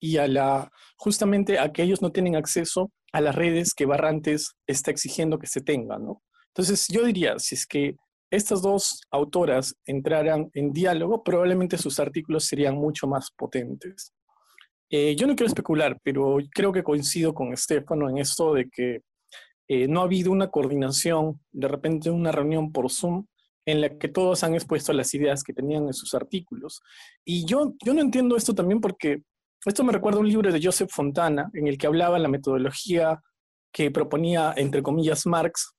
[0.02, 4.56] y a la justamente a que ellos no tienen acceso a las redes que Barrantes
[4.66, 6.22] está exigiendo que se tengan, ¿no?
[6.48, 7.94] Entonces, yo diría, si es que
[8.30, 14.12] estas dos autoras entraran en diálogo, probablemente sus artículos serían mucho más potentes.
[14.90, 19.02] Eh, yo no quiero especular, pero creo que coincido con Estefano en esto de que
[19.68, 23.26] eh, no ha habido una coordinación, de repente una reunión por Zoom
[23.66, 26.82] en la que todos han expuesto las ideas que tenían en sus artículos.
[27.24, 29.22] Y yo, yo no entiendo esto también porque
[29.64, 33.20] esto me recuerda a un libro de Joseph Fontana en el que hablaba la metodología
[33.72, 35.74] que proponía, entre comillas, Marx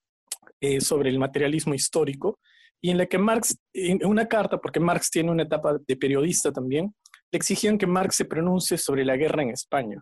[0.62, 2.40] eh, sobre el materialismo histórico,
[2.82, 6.52] y en la que Marx, en una carta, porque Marx tiene una etapa de periodista
[6.52, 6.94] también,
[7.32, 10.02] le exigían que Marx se pronuncie sobre la guerra en España.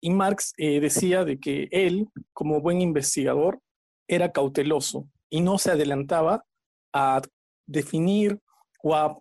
[0.00, 3.60] Y Marx eh, decía de que él, como buen investigador,
[4.08, 6.44] era cauteloso y no se adelantaba
[6.92, 7.22] a
[7.66, 8.38] definir
[8.82, 9.16] o a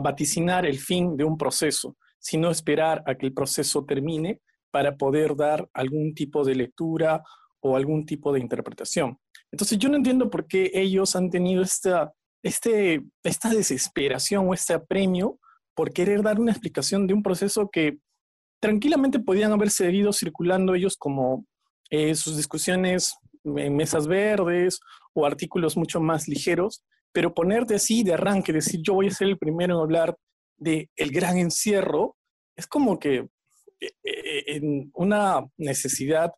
[0.00, 5.36] vaticinar el fin de un proceso, sino esperar a que el proceso termine para poder
[5.36, 7.22] dar algún tipo de lectura
[7.60, 9.18] o algún tipo de interpretación.
[9.50, 14.74] Entonces yo no entiendo por qué ellos han tenido esta, este, esta desesperación o este
[14.74, 15.38] apremio
[15.74, 17.98] por querer dar una explicación de un proceso que
[18.60, 21.46] tranquilamente podían haber seguido circulando ellos como
[21.90, 24.80] eh, sus discusiones en mesas verdes
[25.14, 29.28] o artículos mucho más ligeros, pero ponerte así de arranque, decir yo voy a ser
[29.28, 30.16] el primero en hablar
[30.58, 32.16] de el gran encierro,
[32.56, 33.28] es como que
[33.80, 36.32] eh, eh, en una necesidad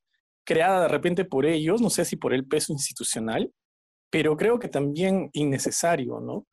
[0.45, 3.53] creada de repente por ellos, no sé si por el peso institucional,
[4.11, 6.47] pero creo que también innecesario, ¿no?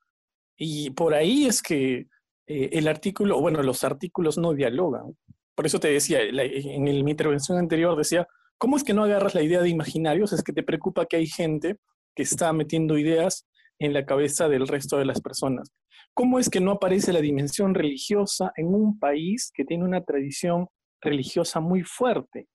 [0.57, 2.07] Y por ahí es que
[2.47, 5.17] eh, el artículo, bueno, los artículos no dialogan.
[5.55, 8.27] Por eso te decía, en mi intervención anterior decía,
[8.57, 10.31] ¿cómo es que no agarras la idea de imaginarios?
[10.31, 11.77] Es que te preocupa que hay gente
[12.15, 13.47] que está metiendo ideas
[13.79, 15.71] en la cabeza del resto de las personas.
[16.17, 20.65] ¿Cómo es que no aparece la dimensión religiosa en un país que tiene una tradición
[20.99, 22.47] religiosa muy fuerte?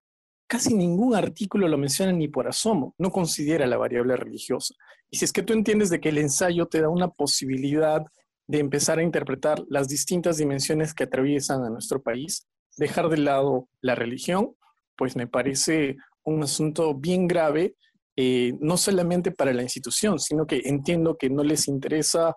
[0.49, 4.75] Casi ningún artículo lo menciona ni por asomo, no considera la variable religiosa.
[5.13, 8.03] Y si es que tú entiendes de que el ensayo te da una posibilidad
[8.49, 13.69] de empezar a interpretar las distintas dimensiones que atraviesan a nuestro país, dejar de lado
[13.81, 14.57] la religión,
[14.97, 17.77] pues me parece un asunto bien grave,
[18.17, 22.35] eh, no solamente para la institución, sino que entiendo que no les interesa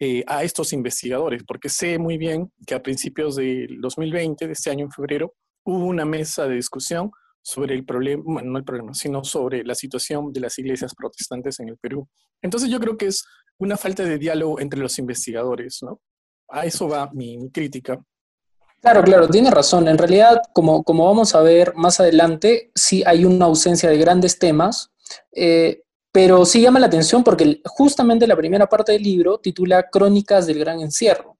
[0.00, 4.70] eh, a estos investigadores, porque sé muy bien que a principios del 2020, de este
[4.70, 5.34] año en febrero,
[5.64, 7.10] hubo una mesa de discusión
[7.42, 11.70] sobre el problema, no el problema, sino sobre la situación de las iglesias protestantes en
[11.70, 12.08] el Perú.
[12.42, 13.24] Entonces yo creo que es
[13.58, 16.00] una falta de diálogo entre los investigadores, ¿no?
[16.48, 17.98] A eso va mi, crítica.
[18.80, 19.88] Claro, claro, tiene razón.
[19.88, 24.38] En realidad, como, como vamos a ver más adelante, sí hay una ausencia de grandes
[24.38, 24.92] temas,
[25.32, 25.82] eh,
[26.18, 30.58] pero sí llama la atención porque justamente la primera parte del libro titula Crónicas del
[30.58, 31.38] Gran Encierro,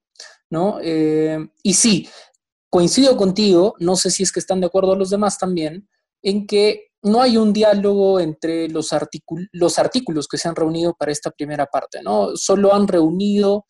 [0.49, 0.79] ¿no?
[0.81, 2.07] Eh, y sí,
[2.69, 5.89] coincido contigo, no sé si es que están de acuerdo los demás también,
[6.21, 8.91] en que no hay un diálogo entre los,
[9.51, 12.37] los artículos que se han reunido para esta primera parte, ¿no?
[12.37, 13.65] Solo han reunido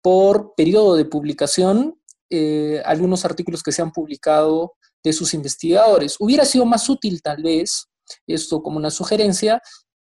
[0.00, 6.14] por periodo de publicación eh, algunos artículos que se han publicado de sus investigadores.
[6.20, 7.88] Hubiera sido más útil tal vez,
[8.28, 9.60] esto como una sugerencia,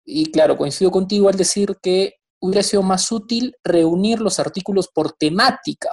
[0.10, 5.14] y claro, coincido contigo al decir que hubiera sido más útil reunir los artículos por
[5.14, 5.92] temática,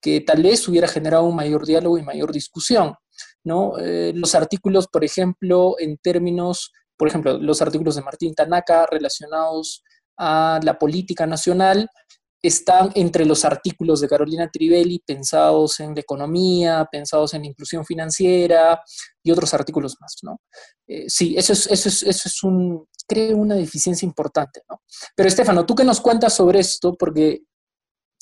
[0.00, 2.94] que tal vez hubiera generado un mayor diálogo y mayor discusión.
[3.44, 3.78] ¿no?
[3.78, 9.82] Eh, los artículos, por ejemplo, en términos, por ejemplo, los artículos de Martín Tanaka relacionados
[10.16, 11.88] a la política nacional
[12.48, 18.82] están entre los artículos de Carolina Trivelli pensados en la economía, pensados en inclusión financiera
[19.22, 20.40] y otros artículos más, ¿no?
[20.86, 24.82] Eh, sí, eso es, eso es, eso es un, creo, una deficiencia importante, ¿no?
[25.16, 26.94] Pero Estefano, ¿tú qué nos cuentas sobre esto?
[26.94, 27.44] Porque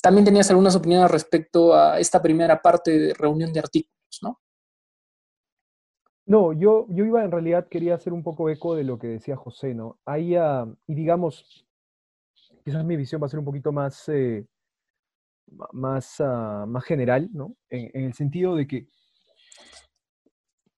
[0.01, 4.39] también tenías algunas opiniones respecto a esta primera parte de reunión de artículos, ¿no?
[6.25, 9.35] No, yo, yo iba en realidad, quería hacer un poco eco de lo que decía
[9.35, 9.99] José, ¿no?
[10.05, 11.65] Ahí, ah, y digamos,
[12.63, 14.45] quizás mi visión va a ser un poquito más, eh,
[15.71, 17.55] más, ah, más general, ¿no?
[17.69, 18.87] En, el sentido de que,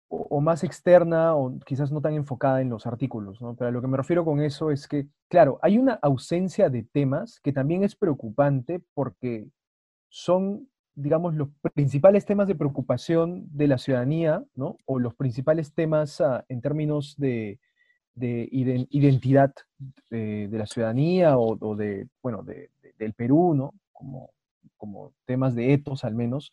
[0.07, 3.55] o, más externa, o quizás no tan enfocada en los artículos, ¿no?
[3.55, 6.83] Pero a lo que me refiero con eso es que, claro, hay una ausencia de
[6.83, 9.47] temas que también es preocupante porque
[10.09, 14.77] son digamos, los principales temas de preocupación de la ciudadanía, ¿no?
[14.85, 17.59] O los principales temas ah, en términos de,
[18.17, 19.53] identidad
[20.09, 23.73] de, la ciudadanía o, de, bueno, del Perú, ¿no?
[23.91, 24.31] Como,
[24.77, 26.51] como temas de etos al menos,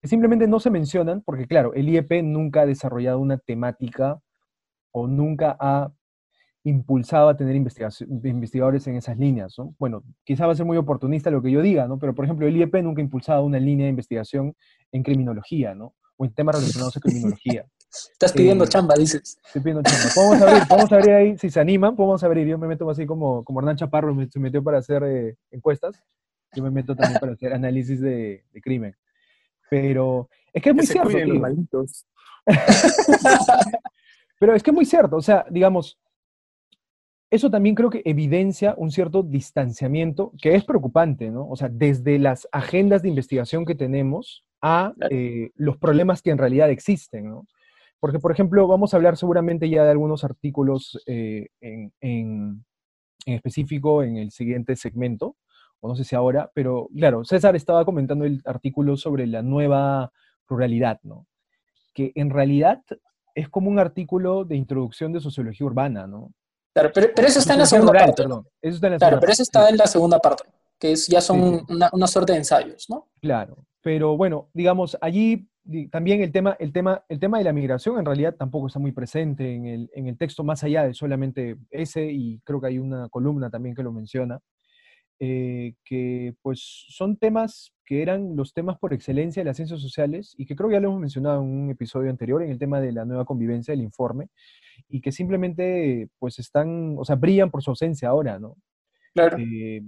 [0.00, 4.20] que simplemente no se mencionan porque, claro, el IEP nunca ha desarrollado una temática
[4.92, 5.92] o nunca ha
[6.64, 9.54] impulsado a tener investigadores en esas líneas.
[9.58, 9.74] ¿no?
[9.78, 11.98] Bueno, quizá va a ser muy oportunista lo que yo diga, ¿no?
[11.98, 14.54] pero por ejemplo, el IEP nunca ha impulsado una línea de investigación
[14.92, 15.94] en criminología, ¿no?
[16.18, 17.64] O en temas relacionados a criminología.
[18.12, 19.38] Estás pidiendo eh, chamba, dices.
[19.46, 20.10] Estoy pidiendo chamba.
[20.14, 22.46] Vamos a abrir, vamos a abrir ahí, si se animan, podemos abrir.
[22.46, 26.02] Yo me meto así como, como Hernán Chaparro se metió para hacer eh, encuestas.
[26.54, 28.94] Yo me meto también para hacer análisis de, crimen.
[29.70, 31.14] Pero es que es muy cierto.
[34.40, 35.16] Pero es que es muy cierto.
[35.16, 35.98] O sea, digamos,
[37.30, 41.46] eso también creo que evidencia un cierto distanciamiento que es preocupante, ¿no?
[41.48, 46.38] O sea, desde las agendas de investigación que tenemos a eh, los problemas que en
[46.38, 47.46] realidad existen, ¿no?
[48.00, 52.64] Porque, por ejemplo, vamos a hablar seguramente ya de algunos artículos eh, en,
[53.26, 55.36] específico en el siguiente segmento,
[55.80, 60.12] o no sé si ahora, pero claro, César estaba comentando el artículo sobre la nueva
[60.46, 61.26] ruralidad, ¿no?
[61.92, 62.82] Que en realidad
[63.34, 66.32] es como un artículo de introducción de sociología urbana, ¿no?
[66.72, 68.24] Claro, pero, eso está en la segunda parte.
[68.24, 70.44] claro, pero eso está en la segunda parte,
[70.78, 73.08] que es, ya son Una, una, suerte de ensayos, ¿no?
[73.20, 75.48] Claro, pero bueno, digamos, allí
[75.90, 78.92] también el tema, el, tema, el tema de la migración en realidad tampoco está muy
[78.92, 82.78] presente en el, en el texto, más allá de solamente ese, y creo que hay
[82.78, 84.40] una columna también que lo menciona,
[85.20, 90.34] eh, que pues son temas que eran los temas por excelencia de las ciencias sociales
[90.38, 92.80] y que creo que ya lo hemos mencionado en un episodio anterior, en el tema
[92.80, 94.28] de la nueva convivencia del informe,
[94.88, 98.56] y que simplemente pues están, o sea, brillan por su ausencia ahora, ¿no?
[99.12, 99.36] Claro.
[99.38, 99.82] Eh,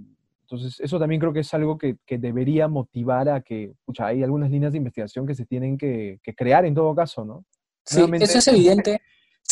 [0.51, 4.21] entonces, eso también creo que es algo que, que debería motivar a que, pucha, hay
[4.21, 7.45] algunas líneas de investigación que se tienen que, que crear en todo caso, ¿no?
[7.85, 9.01] Sí, eso es evidente.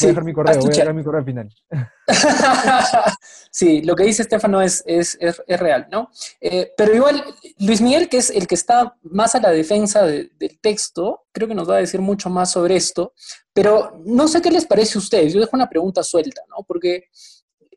[0.02, 1.50] Voy a dejar mi correo, voy a dejar mi correo al final.
[3.52, 6.10] sí, lo que dice Estefano es, es, es, es real, ¿no?
[6.42, 7.24] Eh, pero igual,
[7.60, 11.56] Luis Miguel, que es el que está más a la defensa del texto, creo que
[11.56, 13.14] nos va a decir mucho más sobre esto,
[13.54, 16.64] pero no sé qué les parece a ustedes, yo dejo una pregunta suelta, ¿no?
[16.68, 17.06] Porque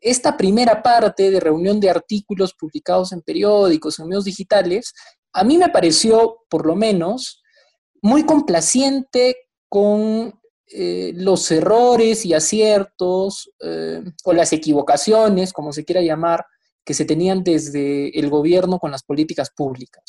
[0.03, 4.93] esta primera parte de reunión de artículos publicados en periódicos, en medios digitales,
[5.31, 7.41] a mí me pareció, por lo menos,
[8.01, 9.37] muy complaciente
[9.69, 16.45] con eh, los errores y aciertos eh, o las equivocaciones, como se quiera llamar,
[16.85, 20.03] que se tenían desde el gobierno con las políticas públicas.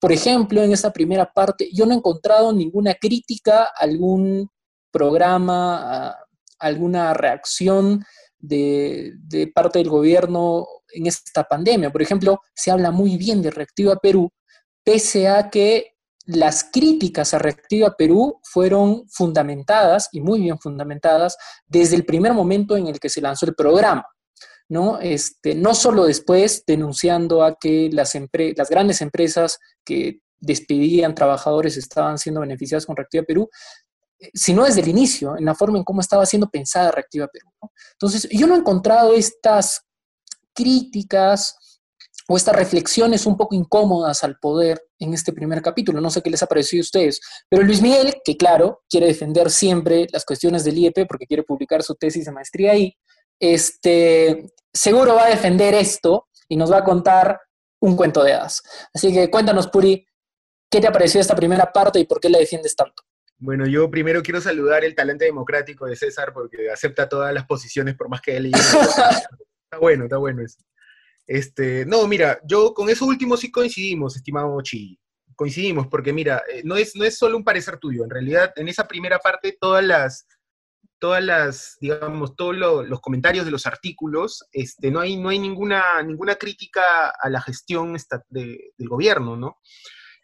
[0.00, 4.50] Por ejemplo, en esta primera parte, yo no he encontrado ninguna crítica, algún
[4.90, 6.16] programa,
[6.58, 8.02] alguna reacción
[8.40, 11.90] de, parte del gobierno en esta pandemia.
[11.90, 14.30] Por ejemplo, se habla muy bien de Reactiva Perú,
[14.84, 15.94] pese a que
[16.26, 21.36] las críticas a Reactiva Perú fueron fundamentadas y muy bien fundamentadas
[21.66, 24.06] desde el primer momento en el que se lanzó el programa.
[24.68, 25.00] ¿no?
[25.00, 28.16] Este, no solo después denunciando a que las,
[28.56, 33.50] las grandes empresas que despedían trabajadores estaban siendo beneficiadas con Reactiva Perú,
[34.20, 37.48] eh, sino desde el inicio, en la forma en cómo estaba siendo pensada Reactiva Perú.
[37.92, 39.82] Entonces, yo no he encontrado estas
[40.54, 41.56] críticas
[42.28, 46.00] o estas reflexiones un poco incómodas al poder en este primer capítulo.
[46.00, 49.50] No sé qué les ha parecido a ustedes, pero Luis Miguel, que claro, quiere defender
[49.50, 52.96] siempre las cuestiones del IEP porque quiere publicar su tesis de maestría ahí,
[53.40, 57.40] este, seguro va a defender esto y nos va a contar
[57.80, 58.62] un cuento de hadas.
[58.94, 60.06] Así que cuéntanos, Puri,
[60.70, 63.02] ¿qué te ha parecido esta primera parte y por qué la defiendes tanto?
[63.40, 67.96] Bueno, yo primero quiero saludar el talento democrático de César porque acepta todas las posiciones
[67.96, 70.58] por más que él está bueno, está bueno eso.
[71.26, 74.98] Este, no, mira, yo con eso último sí coincidimos, estimado Chi.
[75.34, 78.04] Coincidimos, porque mira, eh, no es, no es solo un parecer tuyo.
[78.04, 80.26] En realidad, en esa primera parte, todas las,
[80.98, 86.02] todas las, digamos, todos los comentarios de los artículos, este, no hay, no hay ninguna,
[86.02, 87.96] ninguna crítica a la gestión
[88.28, 89.56] del gobierno, ¿no?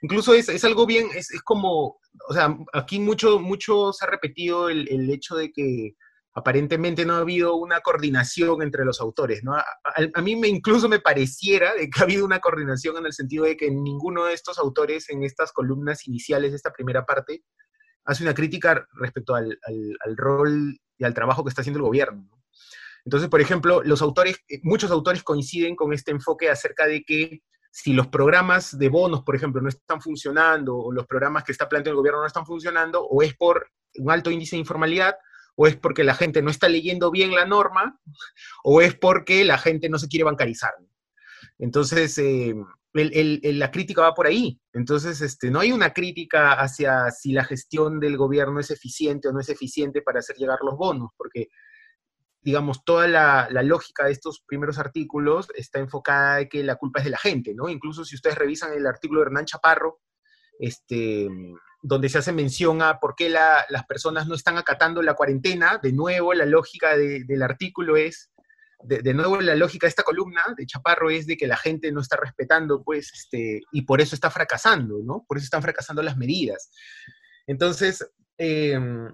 [0.06, 1.98] Incluso es, es algo bien, es, es, como,
[2.28, 5.96] o sea, aquí mucho, mucho se ha repetido el, el hecho de que
[6.32, 9.56] aparentemente no ha habido una coordinación entre los autores, ¿no?
[9.56, 13.46] A, mí me incluso me pareciera de que ha habido una coordinación en el sentido
[13.46, 17.42] de que ninguno de estos autores en estas columnas iniciales de esta primera parte
[18.04, 19.58] hace una crítica respecto al,
[20.14, 22.30] rol y al trabajo que está haciendo el gobierno.
[23.04, 27.40] Entonces, por ejemplo, los autores, eh, muchos autores coinciden con este enfoque acerca de que
[27.78, 31.68] si los programas de bonos, por ejemplo, no están funcionando, o los programas que está
[31.68, 35.14] planteando el gobierno no están funcionando, o es por un alto índice de informalidad,
[35.56, 38.00] o es porque la gente no está leyendo bien la norma,
[38.64, 40.70] o es porque la gente no se quiere bancarizar.
[41.58, 42.54] Entonces, eh,
[42.94, 44.58] la crítica va por ahí.
[44.72, 49.32] Entonces, este, no hay una crítica hacia si la gestión del gobierno es eficiente o
[49.32, 51.48] no es eficiente para hacer llegar los bonos, porque,
[52.46, 57.06] digamos, toda la, lógica de estos primeros artículos está enfocada en que la culpa es
[57.06, 57.68] de la gente, ¿no?
[57.68, 59.98] Incluso si ustedes revisan el artículo de Hernán Chaparro,
[60.60, 61.26] este,
[61.82, 65.80] donde se hace mención a por qué las personas no están acatando la cuarentena.
[65.82, 68.30] De nuevo, la lógica del artículo es,
[68.84, 72.00] de, nuevo, la lógica de esta columna de Chaparro es de que la gente no
[72.00, 75.24] está respetando, pues, este, y por eso está fracasando, ¿no?
[75.26, 76.70] Por eso están fracasando las medidas.
[77.48, 79.12] Entonces, em,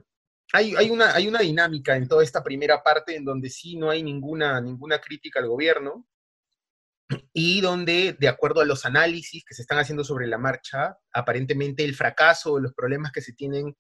[0.53, 3.91] hay, hay, una, hay una dinámica en toda esta primera parte en donde sí no
[3.91, 6.07] hay ninguna, ninguna crítica al gobierno,
[7.33, 11.85] y donde, de acuerdo a los análisis que se están haciendo sobre la marcha, aparentemente
[11.85, 13.77] el fracaso los problemas que se tienen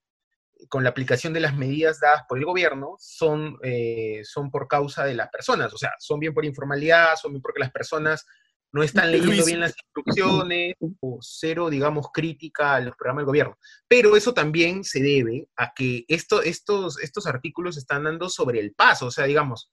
[0.68, 5.04] con la aplicación de las medidas dadas por el gobierno son, eh, son por causa
[5.04, 8.26] de las personas, o sea, son bien por informalidad, son bien porque las personas
[8.72, 13.58] no están leyendo bien las instrucciones o cero, digamos, crítica a los programas del gobierno.
[13.86, 18.72] Pero eso también se debe a que esto, estos, estos artículos están dando sobre el
[18.72, 19.70] paso, o sea, digamos,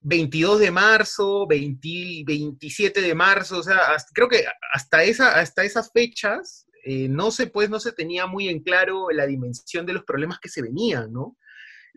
[0.00, 5.92] 22 eh, de marzo, 27 de marzo, o sea, creo que hasta, esa, hasta esas
[5.92, 10.04] fechas eh, no, se, pues, no se tenía muy en claro la dimensión de los
[10.04, 11.36] problemas que se venían, ¿no?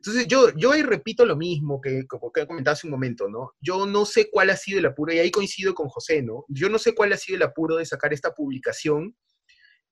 [0.05, 3.53] Entonces yo, yo ahí repito lo mismo que, que he comentado hace un momento, ¿no?
[3.59, 6.45] Yo no sé cuál ha sido el apuro, y ahí coincido con José, ¿no?
[6.47, 9.15] Yo no sé cuál ha sido el apuro de sacar esta publicación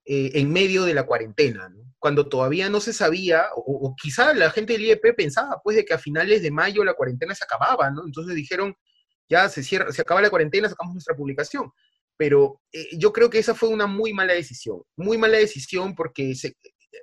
[0.05, 1.83] eh, en medio de la cuarentena, ¿no?
[2.03, 5.93] cuando todavía no se sabía, o, quizá la gente del IEP pensaba pues de que
[5.93, 8.03] a finales de mayo la cuarentena se acababa, ¿no?
[8.05, 8.75] Entonces dijeron,
[9.29, 11.71] ya se, cierra, se acaba la cuarentena, sacamos nuestra publicación.
[12.17, 16.33] Pero eh, yo creo que esa fue una muy mala decisión, muy mala decisión porque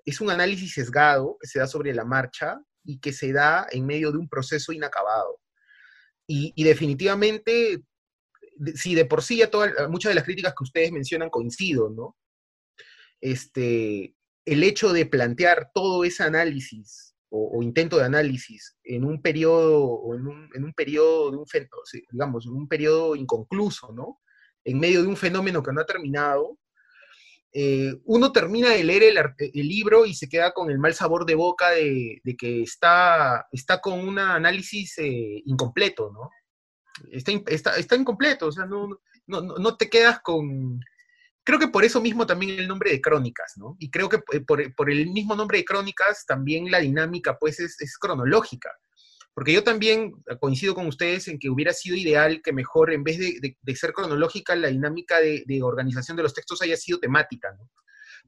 [0.04, 3.86] es un análisis sesgado que se da sobre la marcha y que se da en
[3.86, 5.40] medio de un proceso inacabado.
[6.26, 7.82] Y, y definitivamente,
[8.74, 12.16] si de por sí a todas, muchas de las críticas que ustedes mencionan coincido, ¿no?
[13.20, 14.14] Este,
[14.44, 20.16] el hecho de plantear todo ese análisis o, intento de análisis en un periodo o
[20.16, 21.46] en un, en un periodo de un
[22.10, 24.20] digamos, en un periodo inconcluso, ¿no?
[24.64, 26.58] en medio de un fenómeno que no ha terminado,
[27.53, 31.34] eh, uno termina de leer el, libro y se queda con el mal sabor de
[31.34, 36.30] boca de, que está, está con un análisis eh, incompleto, ¿no?
[37.11, 38.88] Está, está, incompleto, o sea, no,
[39.26, 40.80] no, no, te quedas con...
[41.42, 43.74] Creo que por eso mismo también el nombre de Crónicas, ¿no?
[43.78, 47.80] Y creo que por, por el mismo nombre de Crónicas también la dinámica, pues, es,
[47.80, 48.70] es cronológica.
[49.34, 53.18] Porque yo también coincido con ustedes en que hubiera sido ideal que mejor, en vez
[53.18, 57.70] de, ser cronológica, la dinámica de, organización de los textos haya sido temática, ¿no?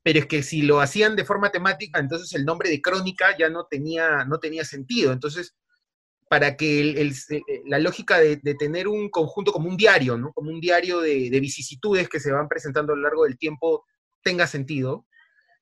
[0.03, 3.49] Pero es que si lo hacían de forma temática, entonces el nombre de crónica ya
[3.51, 5.13] no tenía, no tenía sentido.
[5.13, 5.55] Entonces,
[6.29, 7.13] para que
[7.67, 10.33] la lógica de, tener un conjunto como un diario, ¿no?
[10.33, 13.85] Como un diario de, vicisitudes que se van presentando a lo largo del tiempo
[14.23, 15.07] tenga sentido,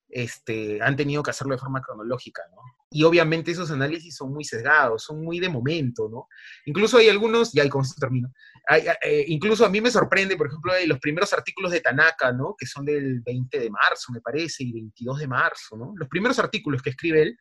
[0.09, 2.63] este, han tenido que hacerlo de forma cronológica, ¿no?
[2.93, 6.27] Y obviamente esos análisis son muy sesgados, son muy de momento, ¿no?
[6.65, 8.33] Incluso hay algunos, y con esto termino,
[8.69, 12.57] eh, incluso a mí me sorprende, por ejemplo, los primeros artículos de Tanaka, ¿no?
[12.59, 15.93] Que son del 20 de marzo, me parece, y 22 de marzo, ¿no?
[15.97, 17.39] Los primeros artículos que escribe él,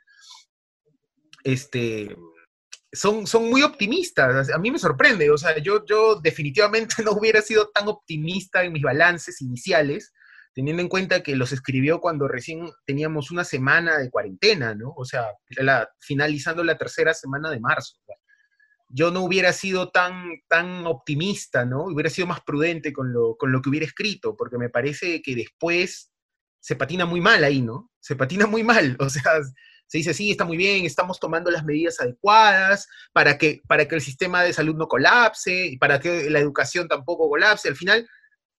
[1.43, 2.15] este,
[2.91, 4.51] son, son muy optimistas.
[4.51, 8.73] A mí me sorprende, o sea, yo, yo definitivamente no hubiera sido tan optimista en
[8.73, 10.13] mis balances iniciales
[10.60, 14.93] teniendo en cuenta que los escribió cuando recién teníamos una semana de cuarentena, ¿no?
[14.93, 15.28] O sea,
[16.01, 17.95] finalizando la tercera semana de marzo.
[18.89, 21.86] Yo no hubiera sido tan, tan optimista, ¿no?
[21.86, 25.34] Hubiera sido más prudente con lo, con lo que hubiera escrito, porque me parece que
[25.34, 26.12] después
[26.60, 27.89] se patina muy mal ahí, ¿no?
[28.01, 29.41] Se patina muy mal, o sea,
[29.88, 33.95] se dice, sí, está muy bien, estamos tomando las medidas adecuadas para que, para que
[33.95, 37.70] el sistema de salud no colapse, y para que la educación tampoco colapse.
[37.70, 38.05] Al final,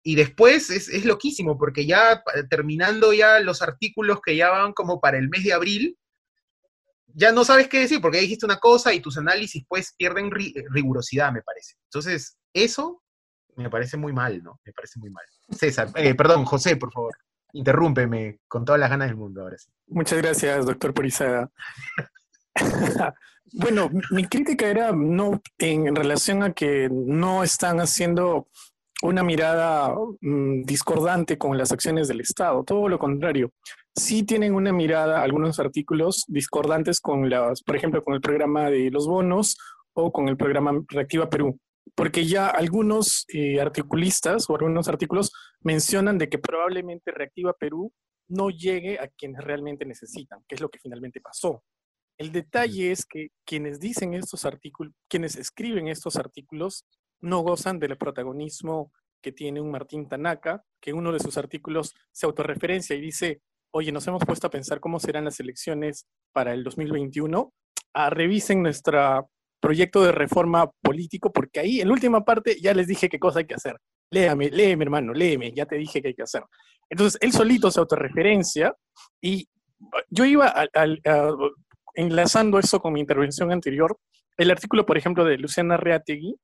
[0.03, 5.17] y después es, loquísimo, porque ya terminando ya los artículos que ya van como para
[5.17, 5.97] el mes de abril,
[7.13, 11.31] ya no sabes qué decir, porque dijiste una cosa y tus análisis pues pierden rigurosidad,
[11.31, 11.75] me parece.
[11.85, 13.03] Entonces, eso
[13.55, 14.59] me parece muy mal, ¿no?
[14.65, 15.25] Me parece muy mal.
[15.51, 17.15] César, eh, perdón, José, por favor,
[17.53, 19.69] interrúmpeme con todas las ganas del mundo ahora sí.
[19.87, 21.51] Muchas gracias, doctor Porizaga.
[23.53, 28.47] bueno, mi crítica era no en relación a que no están haciendo
[29.01, 33.51] una mirada mm, discordante con las acciones del Estado, todo lo contrario.
[33.95, 38.89] Sí tienen una mirada, algunos artículos discordantes con las, por ejemplo, con el programa de
[38.91, 39.57] los bonos
[39.93, 41.59] o con el programa Reactiva Perú,
[41.95, 45.31] porque ya algunos eh, articulistas o algunos artículos
[45.61, 47.91] mencionan de que probablemente Reactiva Perú
[48.29, 51.63] no llegue a quienes realmente necesitan, que es lo que finalmente pasó.
[52.17, 56.85] El detalle es que quienes dicen estos artículos, quienes escriben estos artículos,
[57.21, 58.91] no gozan del protagonismo
[59.21, 63.41] que tiene un Martín Tanaka, que en uno de sus artículos se autorreferencia y dice,
[63.71, 67.53] oye, nos hemos puesto a pensar cómo serán las elecciones para el 2021,
[67.93, 72.87] a, revisen nuestro proyecto de reforma político, porque ahí en la última parte ya les
[72.87, 73.77] dije qué cosa hay que hacer.
[74.09, 76.43] Léame, léeme hermano, léeme, ya te dije qué hay que hacer.
[76.89, 78.75] Entonces, él solito se autorreferencia
[79.21, 79.47] y
[80.09, 80.53] yo iba
[81.95, 83.97] enlazando eso con mi intervención anterior,
[84.37, 86.35] el artículo, por ejemplo, de Luciana Reategui,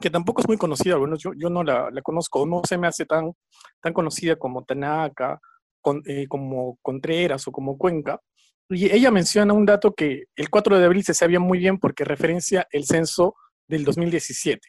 [0.00, 2.86] que tampoco es muy conocida, bueno, yo, yo no la, la, conozco, no se me
[2.86, 3.32] hace tan,
[3.80, 5.40] tan conocida como Tanaka,
[6.06, 8.20] eh, como Contreras o como Cuenca.
[8.68, 12.04] Y ella menciona un dato que el 4 de abril se sabía muy bien porque
[12.04, 13.34] referencia el censo
[13.66, 14.60] del 2017,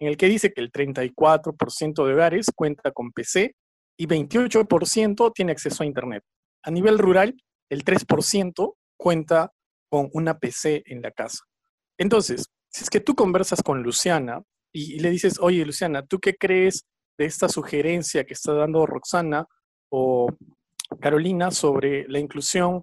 [0.00, 3.54] en el que dice que el 34% de hogares cuenta con PC
[3.96, 6.24] y 28% tiene acceso a Internet.
[6.64, 7.36] A nivel rural,
[7.70, 9.52] el 3% cuenta
[9.88, 11.44] con una PC en la casa.
[11.96, 14.42] Entonces, si es que tú conversas con Luciana,
[14.74, 16.84] y, le dices, oye, Luciana, ¿tú qué crees
[17.16, 19.46] de esta sugerencia que está dando Roxana
[19.88, 20.26] o
[21.00, 22.82] Carolina sobre la inclusión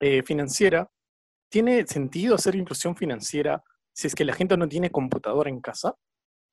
[0.00, 0.90] eh, financiera?
[1.48, 3.62] ¿Tiene sentido hacer inclusión financiera
[3.94, 5.94] si es que la gente no tiene computadora en casa?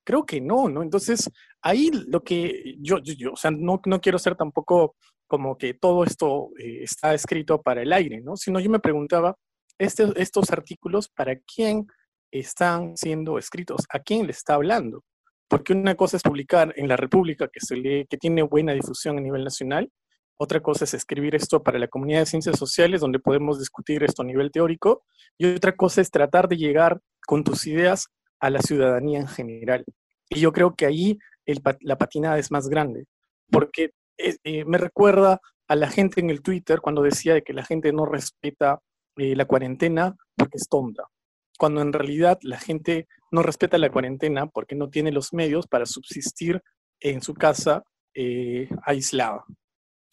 [0.05, 0.83] Creo que no, ¿no?
[0.83, 1.31] Entonces,
[1.63, 2.97] ahí lo que yo,
[3.33, 7.81] o sea, no, no, quiero ser tampoco como que todo esto eh, está escrito para
[7.81, 8.37] el aire, ¿no?
[8.37, 9.35] Sino yo me preguntaba,
[9.79, 11.87] este, estos artículos, ¿para quién
[12.39, 15.03] están siendo escritos, a quién le está hablando.
[15.47, 19.17] Porque una cosa es publicar en la República, que, se lee, que tiene buena difusión
[19.17, 19.91] a nivel nacional,
[20.37, 24.21] otra cosa es escribir esto para la comunidad de ciencias sociales, donde podemos discutir esto
[24.21, 25.03] a nivel teórico,
[25.37, 28.07] y otra cosa es tratar de llegar con tus ideas
[28.39, 29.85] a la ciudadanía en general.
[30.29, 31.17] Y yo creo que ahí
[31.81, 33.05] la patinada es más grande,
[33.49, 37.53] porque eh, eh, me recuerda a la gente en el Twitter cuando decía de que
[37.53, 38.79] la gente no respeta
[39.17, 41.03] eh, la cuarentena porque es tonta
[41.57, 45.85] cuando en realidad la gente no respeta la cuarentena porque no tiene los medios para
[45.85, 46.61] subsistir
[46.99, 47.83] en su casa
[48.13, 49.43] eh, aislada.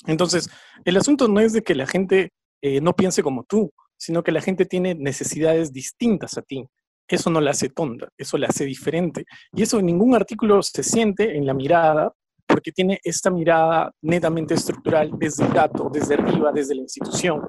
[0.07, 0.51] Entonces,
[0.85, 4.33] el asunto no es de que la gente eh, no piense como tú, sino que
[4.33, 6.65] la gente tiene necesidades distintas a ti.
[7.09, 9.25] Eso no la hace tonta, eso la hace diferente.
[9.53, 12.13] Y eso en ningún artículo se siente en la mirada
[12.47, 17.43] porque tiene esta mirada netamente estructural desde el dato, desde arriba, desde la institución.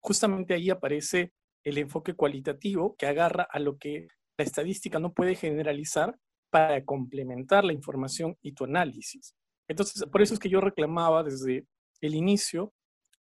[0.00, 1.32] Justamente ahí aparece
[1.64, 4.08] el enfoque cualitativo que agarra a lo que
[4.38, 6.16] la estadística no puede generalizar
[6.50, 9.34] para complementar la información y tu análisis.
[9.68, 11.66] Entonces, por eso es que yo reclamaba desde
[12.00, 12.72] el inicio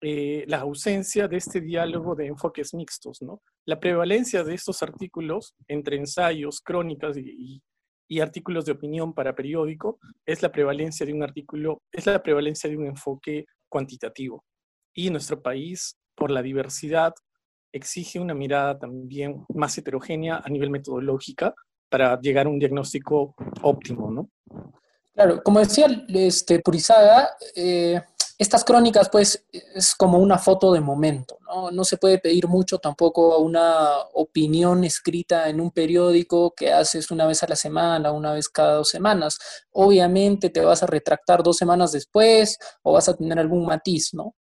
[0.02, 3.42] eh, la ausencia de este diálogo de enfoques mixtos, ¿no?
[3.66, 7.62] La prevalencia de estos artículos entre ensayos, crónicas y,
[8.08, 12.70] y, artículos de opinión para periódico es la prevalencia de un artículo, es la prevalencia
[12.70, 14.46] de un enfoque cuantitativo.
[14.96, 17.14] Y nuestro país, por la diversidad,
[17.72, 21.54] exige una mirada también más heterogénea a nivel metodológica
[21.90, 24.30] para llegar a un diagnóstico óptimo, ¿no?
[25.14, 28.02] Claro, como decía este, Purizaga, eh,
[28.40, 31.72] estas crónicas, pues, es como una foto de momento, ¿no?
[31.72, 37.12] No se puede pedir mucho tampoco a una opinión escrita en un periódico que haces
[37.12, 39.38] una vez a la semana, una vez cada dos semanas.
[39.72, 44.36] Obviamente te vas a retractar dos semanas después o vas a tener algún matiz, ¿no?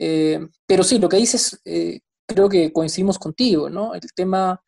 [0.00, 3.94] Eh, pero sí, lo que dices, eh, creo que coincidimos contigo, ¿no?
[3.94, 4.60] El tema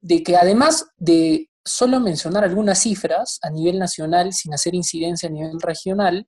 [0.00, 5.32] de que además de solo mencionar algunas cifras a nivel nacional sin hacer incidencia a
[5.32, 6.26] nivel regional,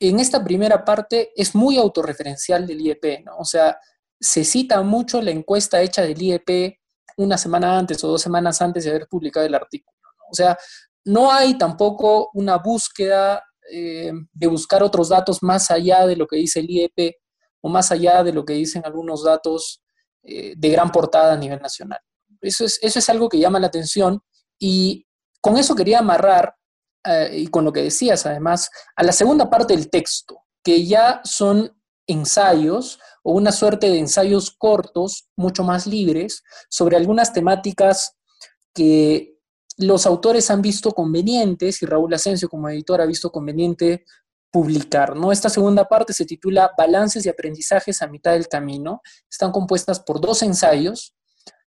[0.00, 3.36] en esta primera parte es muy autorreferencial del IEP, ¿no?
[3.38, 3.78] O sea,
[4.20, 6.78] se cita mucho la encuesta hecha del IEP
[7.16, 9.96] una semana antes o dos semanas antes de haber publicado el artículo.
[10.02, 10.24] ¿no?
[10.30, 10.56] O sea,
[11.04, 16.36] no hay tampoco una búsqueda eh, de buscar otros datos más allá de lo que
[16.36, 17.16] dice el IEP
[17.60, 19.82] o más allá de lo que dicen algunos datos
[20.22, 22.00] eh, de gran portada a nivel nacional.
[22.40, 24.22] Eso es, eso es algo que llama la atención
[24.58, 25.06] y
[25.40, 26.54] con eso quería amarrar
[27.04, 31.20] eh, y con lo que decías además, a la segunda parte del texto, que ya
[31.24, 31.72] son
[32.06, 38.16] ensayos o una suerte de ensayos cortos, mucho más libres, sobre algunas temáticas
[38.74, 39.38] que
[39.76, 44.04] los autores han visto convenientes y Raúl Asensio como editor ha visto conveniente
[44.50, 45.16] publicar.
[45.16, 45.32] ¿no?
[45.32, 49.02] Esta segunda parte se titula Balances y aprendizajes a mitad del camino.
[49.30, 51.14] Están compuestas por dos ensayos.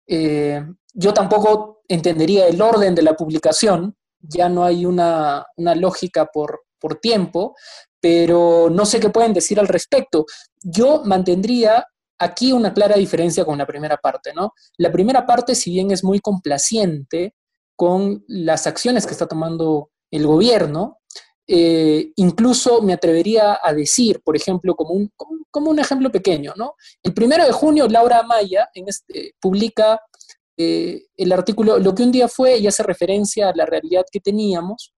[0.07, 0.63] Eh,
[0.93, 7.01] yo tampoco entendería el orden de la publicación, ya no hay una, lógica por, por
[7.01, 7.57] tiempo,
[8.01, 10.25] pero no sé qué pueden decir al respecto.
[10.63, 11.87] Yo mantendría
[12.19, 14.53] aquí una clara diferencia con la primera parte, ¿no?
[14.79, 17.35] La primera parte, si bien es muy complaciente
[17.77, 21.01] con las acciones que está tomando el gobierno,
[21.47, 25.13] eh, incluso me atrevería a decir, por ejemplo, como un,
[25.51, 26.75] como un ejemplo pequeño, ¿no?
[27.03, 30.01] El primero de junio, Laura Amaya en este, publica
[30.57, 34.21] eh, el artículo Lo que un día fue y hace referencia a la realidad que
[34.21, 34.95] teníamos,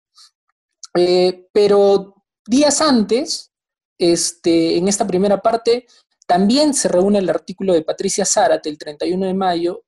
[0.95, 3.51] eh, pero días antes,
[3.97, 5.85] este, en esta primera parte,
[6.27, 9.83] también se reúne el artículo de Patricia Zárate el 31 de mayo,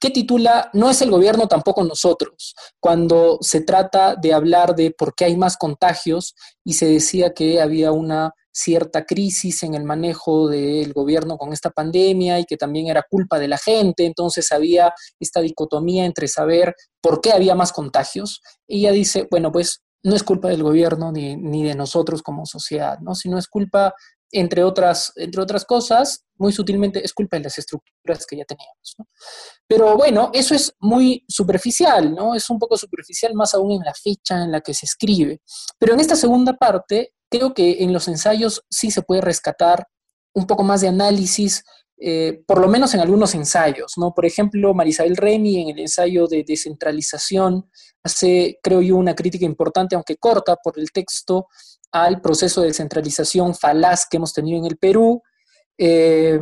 [0.00, 5.14] que titula No es el gobierno, tampoco nosotros, cuando se trata de hablar de por
[5.14, 10.48] qué hay más contagios y se decía que había una cierta crisis en el manejo
[10.48, 14.94] del gobierno con esta pandemia y que también era culpa de la gente, entonces había
[15.20, 18.40] esta dicotomía entre saber por qué había más contagios.
[18.66, 23.00] Ella dice, bueno, pues no es culpa del gobierno ni, ni de nosotros como sociedad,
[23.00, 23.16] ¿no?
[23.16, 23.92] sino es culpa,
[24.30, 28.96] entre otras, entre otras cosas, muy sutilmente, es culpa de las estructuras que ya teníamos.
[29.66, 32.34] Pero bueno, eso es muy superficial, ¿no?
[32.36, 35.40] Es un poco superficial más aún en la fecha en la que se escribe.
[35.78, 39.88] Pero en esta segunda parte, creo que en los ensayos sí se puede rescatar
[40.34, 41.64] un poco más de análisis,
[41.98, 44.12] eh, por lo menos en algunos ensayos, ¿no?
[44.12, 47.70] Por ejemplo, Marisabel Remy en el ensayo de descentralización
[48.02, 51.46] hace, creo yo, una crítica importante, aunque corta, por el texto
[51.92, 55.22] al proceso de descentralización falaz que hemos tenido en el Perú.
[55.78, 56.38] Eh,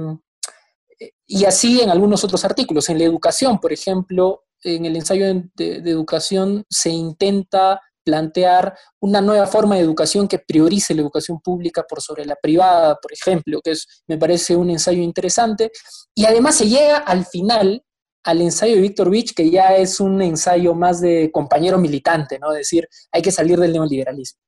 [1.26, 2.88] y así en algunos otros artículos.
[2.88, 9.46] En la educación, por ejemplo, en el ensayo de educación se intenta plantear una nueva
[9.46, 13.72] forma de educación que priorice la educación pública por sobre la privada, por ejemplo, que
[13.72, 15.70] es, me parece un ensayo interesante.
[16.14, 17.82] Y además se llega al final
[18.24, 22.52] al ensayo de Víctor Vich, que ya es un ensayo más de compañero militante, ¿no?
[22.52, 24.40] Es decir, hay que salir del neoliberalismo.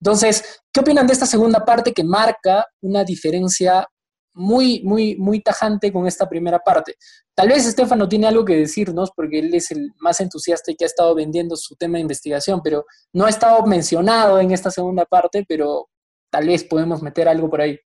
[0.00, 3.88] Entonces, ¿qué opinan de esta segunda parte que marca una diferencia
[4.34, 6.96] muy, muy, muy tajante con esta primera parte.
[7.34, 10.84] Tal vez Estefano tiene algo que decirnos porque él es el más entusiasta y que
[10.84, 15.04] ha estado vendiendo su tema de investigación, pero no ha estado mencionado en esta segunda
[15.04, 15.88] parte, pero
[16.30, 17.78] tal vez podemos meter algo por ahí.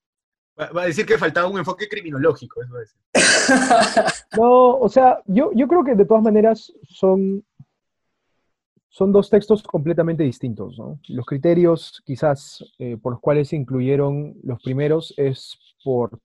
[0.59, 2.99] Va a decir que faltaba un enfoque criminológico, eso decir.
[4.39, 7.45] no, o sea, yo, yo creo que de todas maneras son,
[8.89, 10.79] son dos textos completamente distintos.
[10.79, 10.99] ¿no?
[11.09, 16.19] Los criterios quizás eh, por los cuales se incluyeron los primeros es por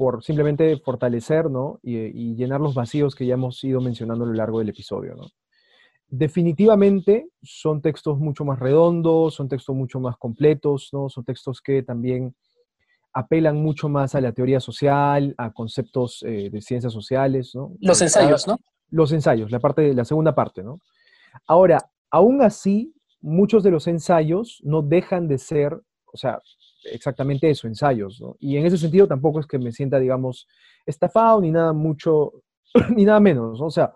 [0.00, 1.78] por simplemente fortalecer ¿no?
[1.82, 5.14] y, llenar los vacíos que ya hemos ido mencionando a lo largo del episodio.
[5.14, 5.26] ¿no?
[6.08, 11.10] definitivamente son textos mucho más redondos, son textos mucho más completos, ¿no?
[11.10, 12.34] Son textos que también
[13.12, 17.74] apelan mucho más a la teoría social, a conceptos eh, de ciencias sociales, ¿no?
[17.78, 18.56] Los ensayos, ¿no?
[18.88, 20.80] Los ensayos, la, parte, la segunda parte, ¿no?
[21.46, 25.74] Ahora, aún así, muchos de los ensayos no dejan de ser,
[26.06, 26.40] o sea,
[26.84, 28.22] exactamente eso, ensayos.
[28.38, 30.46] Y en ese sentido tampoco es que me sienta, digamos,
[30.86, 32.32] estafado ni nada mucho,
[32.96, 33.66] ni nada menos, ¿no?
[33.66, 33.94] O sea,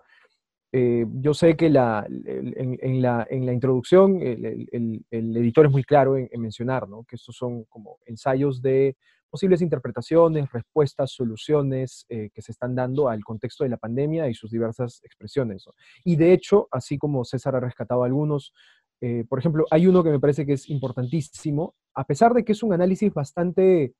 [0.77, 5.85] eh, yo sé que la, en, la, en, la, introducción el, el, editor es muy
[5.85, 7.05] claro en, mencionar ¿no?
[7.05, 8.97] que estos son como ensayos de
[9.29, 14.33] posibles interpretaciones, respuestas, soluciones eh, que se están dando al contexto de la pandemia y
[14.33, 15.65] sus diversas expresiones.
[16.03, 18.53] Y de hecho, así como César ha rescatado algunos,
[18.99, 22.51] eh, por ejemplo, hay uno que me parece que es importantísimo, a pesar de que
[22.51, 23.93] es un análisis bastante,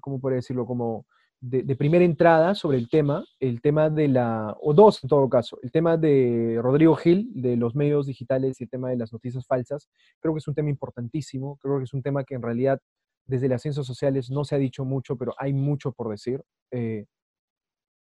[0.00, 0.66] ¿cómo podría decirlo?
[0.66, 1.06] Como
[1.44, 5.58] de, primera entrada sobre el tema, el tema de la, o dos en todo caso,
[5.62, 9.46] el tema de Rodrigo Gil, de los medios digitales y el tema de las noticias
[9.46, 9.88] falsas,
[10.20, 12.80] creo que es un tema importantísimo, creo que es un tema que en realidad
[13.26, 16.42] desde las ciencias sociales no se ha dicho mucho, pero hay mucho por decir.
[16.70, 17.04] Eh,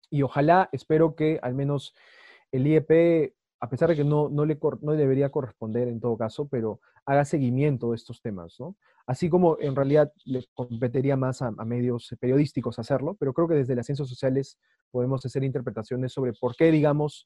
[0.09, 1.93] y ojalá, espero que al menos
[2.51, 3.33] el IEP,
[3.63, 7.23] a pesar de que no, no, le, no debería corresponder en todo caso, pero haga
[7.23, 8.75] seguimiento de estos temas, ¿no?
[9.07, 13.73] Así como en realidad le competiría más a, medios periodísticos hacerlo, pero creo que desde
[13.73, 14.57] las ciencias sociales
[14.91, 17.25] podemos hacer interpretaciones sobre por qué, digamos,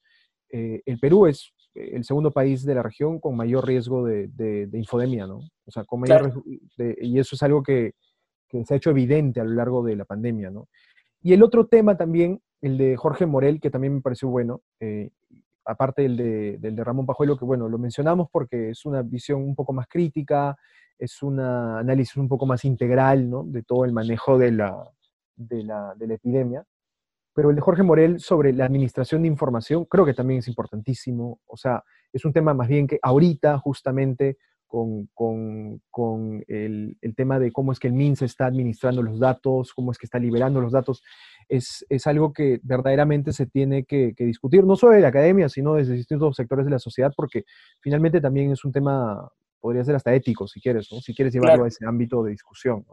[0.51, 4.69] eh, el Perú es eh, el segundo país de la región con mayor riesgo de,
[4.73, 5.39] infodemia, ¿no?
[5.65, 6.33] O sea, con mayor
[6.77, 7.93] y eso es algo que,
[8.63, 10.67] se ha hecho evidente a lo largo de la pandemia, ¿no?
[11.23, 15.09] Y el otro tema también, el de Jorge Morel, que también me pareció bueno, eh,
[15.68, 19.55] aparte del de, de Ramón Pajuelo, que bueno, lo mencionamos porque es una visión un
[19.55, 20.57] poco más crítica,
[20.97, 23.43] es un análisis un poco más integral ¿no?
[23.43, 24.89] de todo el manejo de la,
[25.36, 26.65] de la, de la epidemia.
[27.34, 31.39] Pero el de Jorge Morel sobre la administración de información creo que también es importantísimo.
[31.45, 34.38] O sea, es un tema más bien que ahorita justamente
[34.68, 39.20] con, con, con el, el, tema de cómo es que el MINSA está administrando los
[39.20, 41.01] datos, cómo es que está liberando los datos,
[41.47, 45.49] es, es algo que verdaderamente se tiene que, que, discutir, no solo de la academia,
[45.49, 47.43] sino desde distintos sectores de la sociedad, porque
[47.80, 50.99] finalmente también es un tema podría ser hasta ético si quieres, ¿no?
[50.99, 52.86] Si quieres llevarlo a ese ámbito de discusión,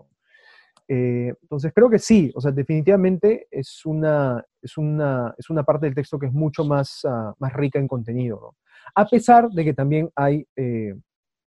[0.86, 5.86] eh, entonces creo que sí, o sea, definitivamente es una, es una, es una parte
[5.86, 8.56] del texto que es mucho más, ah, más rica en contenido, ¿no?
[8.94, 10.94] A pesar de que también hay, eh,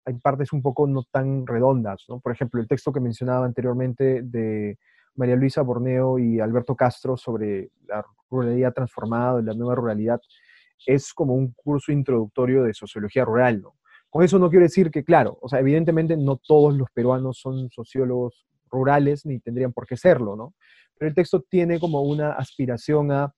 [0.06, 2.20] hay partes un poco no tan redondas, ¿no?
[2.20, 4.78] Por ejemplo, el texto que mencionaba anteriormente de
[5.16, 10.22] María Luisa Borneo y Alberto Castro sobre la ruralidad transformada, la nueva ruralidad,
[10.86, 13.64] es como un curso introductorio de sociología rural.
[14.10, 17.70] Con eso no quiero decir que, claro, o sea, evidentemente no todos los peruanos son
[17.70, 20.54] sociólogos rurales ni tendrían por qué serlo, ¿no?
[20.98, 23.34] Pero el texto tiene como una aspiración a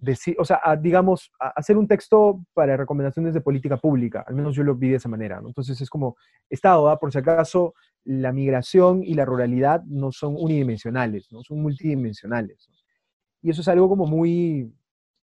[0.00, 4.34] decir, o sea, a, digamos, a hacer un texto para recomendaciones de política pública, al
[4.34, 5.48] menos yo lo vi de esa manera, ¿no?
[5.48, 6.16] Entonces es como,
[6.48, 7.74] Estado, por si acaso,
[8.04, 11.42] la migración y la ruralidad no son unidimensionales, ¿no?
[11.42, 12.68] Son multidimensionales.
[13.42, 14.72] Y eso es algo como muy,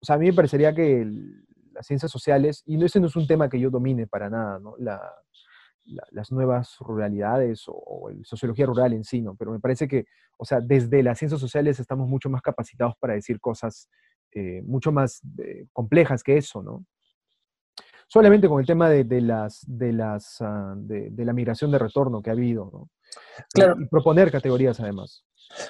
[0.01, 1.45] o sea, a mí me parecería que el,
[1.75, 4.75] las ciencias sociales, y ese no es un tema que yo domine para nada, ¿no?
[6.11, 9.35] las nuevas ruralidades o, la sociología rural en sí, ¿no?
[9.35, 10.05] Pero me parece que,
[10.37, 13.89] o sea, desde las ciencias sociales estamos mucho más capacitados para decir cosas
[14.35, 16.85] eh, mucho más eh, complejas que eso, ¿no?
[18.07, 22.29] Solamente con el tema de, las, de, las, ah, de, la migración de retorno que
[22.29, 22.89] ha habido, ¿no?
[23.51, 23.75] Claro.
[23.79, 25.23] Y proponer categorías además.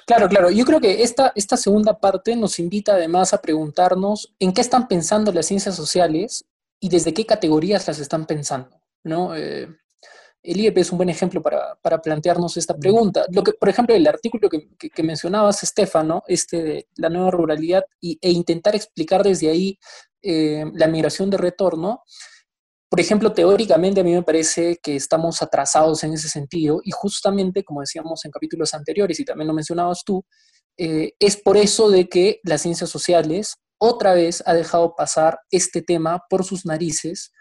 [0.06, 0.50] Claro, claro.
[0.50, 4.88] Yo creo que esta, esta segunda parte nos invita además a preguntarnos en qué están
[4.88, 6.44] pensando las ciencias sociales
[6.78, 8.76] y desde qué categorías las están pensando.
[9.06, 9.36] ¿no?
[9.36, 9.68] Eh,
[10.46, 13.26] el IEP es un buen ejemplo para, plantearnos esta pregunta.
[13.32, 17.84] Lo que, por ejemplo, el artículo que, que, mencionabas, Estefano, este de la nueva ruralidad,
[18.00, 19.78] y, e intentar explicar desde ahí
[20.22, 22.02] eh, la migración de retorno,
[22.88, 27.64] por ejemplo, teóricamente a mí me parece que estamos atrasados en ese sentido y justamente,
[27.64, 30.24] como decíamos en capítulos anteriores y también lo mencionabas tú,
[30.78, 35.82] eh, es por eso de que las ciencias sociales otra vez ha dejado pasar este
[35.82, 37.32] tema por sus narices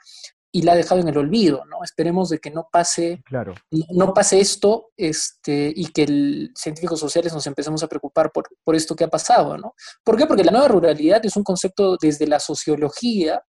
[0.56, 1.84] y la ha dejado en el olvido, ¿no?
[1.84, 3.56] Esperemos de que no pase, claro.
[3.90, 8.74] no, pase esto este, y que el científicos sociales nos empecemos a preocupar por, por
[8.74, 9.74] esto que ha pasado, ¿no?
[10.02, 10.26] ¿Por qué?
[10.26, 13.44] Porque la nueva ruralidad es un concepto desde la sociología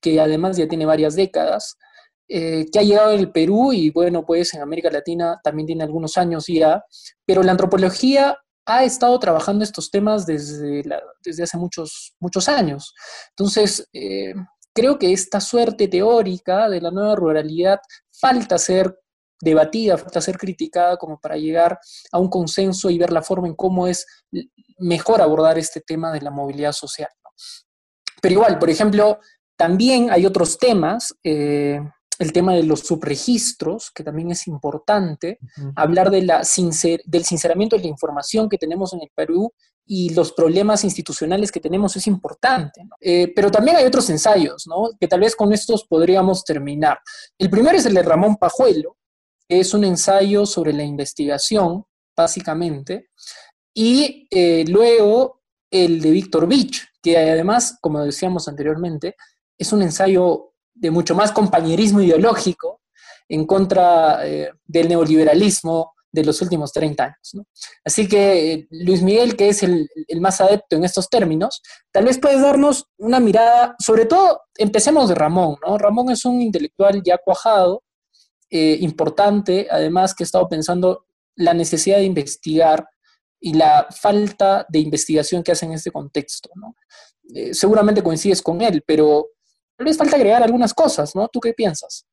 [0.00, 1.76] que además ya tiene varias décadas,
[2.26, 6.16] eh, que ha llegado al Perú y bueno, pues en América Latina también tiene algunos
[6.16, 6.82] años ya,
[7.26, 10.82] pero la antropología ha estado trabajando estos temas desde,
[11.22, 12.94] desde hace muchos, muchos años.
[13.36, 14.32] Entonces, eh,
[14.74, 18.98] creo que esta suerte teórica de la nueva ruralidad falta ser
[19.40, 21.78] debatida, falta ser criticada como para llegar
[22.12, 24.06] a un consenso y ver la forma en cómo es
[24.78, 27.08] mejor abordar este tema de la movilidad social.
[28.20, 29.18] Pero igual, por ejemplo,
[29.60, 31.78] También hay otros temas, eh,
[32.18, 35.38] el tema de los subregistros, que también es importante,
[35.76, 36.38] hablar de la
[37.04, 39.52] del sinceramiento de la información que tenemos en el Perú
[39.92, 42.82] y los problemas institucionales que tenemos es importante.
[43.00, 44.64] Eh, pero también hay otros ensayos,
[45.00, 47.00] que tal vez con estos podríamos terminar.
[47.36, 48.96] El primero es el de Ramón Pajuelo,
[49.48, 51.84] que es un ensayo sobre la investigación,
[52.16, 53.08] básicamente,
[53.74, 59.16] y eh, luego el de Víctor Beach, que además, como decíamos anteriormente,
[59.58, 62.82] es un ensayo de mucho más compañerismo ideológico
[63.28, 67.46] en contra eh, del neoliberalismo de los últimos 30 años.
[67.84, 69.88] Así que eh, Luis Miguel, que es el,
[70.20, 75.14] más adepto en estos términos, tal vez puedes darnos una mirada, sobre todo, empecemos de
[75.14, 75.56] Ramón.
[75.78, 77.82] Ramón es un intelectual ya cuajado,
[78.50, 81.06] eh, importante, además que ha estado pensando
[81.36, 82.86] la necesidad de investigar
[83.40, 86.74] y la falta de investigación que hace en este contexto, ¿no?
[87.52, 89.28] seguramente coincides con él, pero
[89.78, 91.28] les falta agregar algunas cosas, ¿no?
[91.28, 92.04] ¿Tú qué piensas?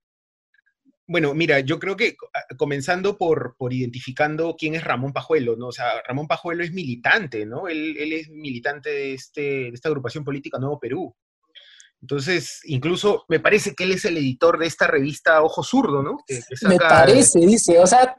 [1.09, 5.67] Bueno, mira, yo creo que ah, comenzando por, por, identificando quién es Ramón Pajuelo, ¿no?
[5.67, 7.69] O sea, Ramón Pajuelo es militante, ¿no?
[7.69, 11.15] Él, él es militante de, este, de esta agrupación política Nuevo Perú.
[12.01, 16.17] Entonces, incluso me parece que él es el editor de esta revista Ojo Zurdo, ¿no?
[16.61, 18.15] me parece, dice, o sea,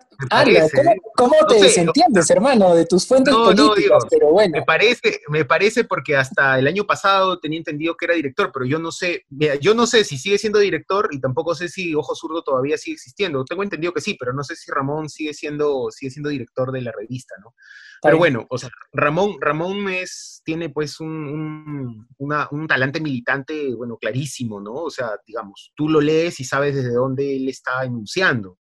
[1.15, 4.05] ¿cómo, te desentiendes, hermano, de tus fuentes políticas?
[4.11, 4.59] pero bueno.
[4.59, 8.67] Me parece, me parece porque hasta el año pasado tenía entendido que era director, pero
[8.67, 9.25] yo no sé,
[9.61, 12.95] yo no sé si sigue siendo director y tampoco sé si Ojo Zurdo todavía sigue
[12.95, 13.45] existiendo.
[13.45, 16.83] Tengo entendido que sí, pero no sé si Ramón sigue siendo, sigue siendo director de
[16.83, 17.55] la revista, ¿no?
[18.03, 24.61] Pero bueno, o sea, Ramón, Ramón es, tiene pues un, un, talante militante, bueno, clarísimo,
[24.61, 24.75] ¿no?
[24.75, 28.59] O sea, digamos, tú lo lees y sabes desde dónde él está enunciando.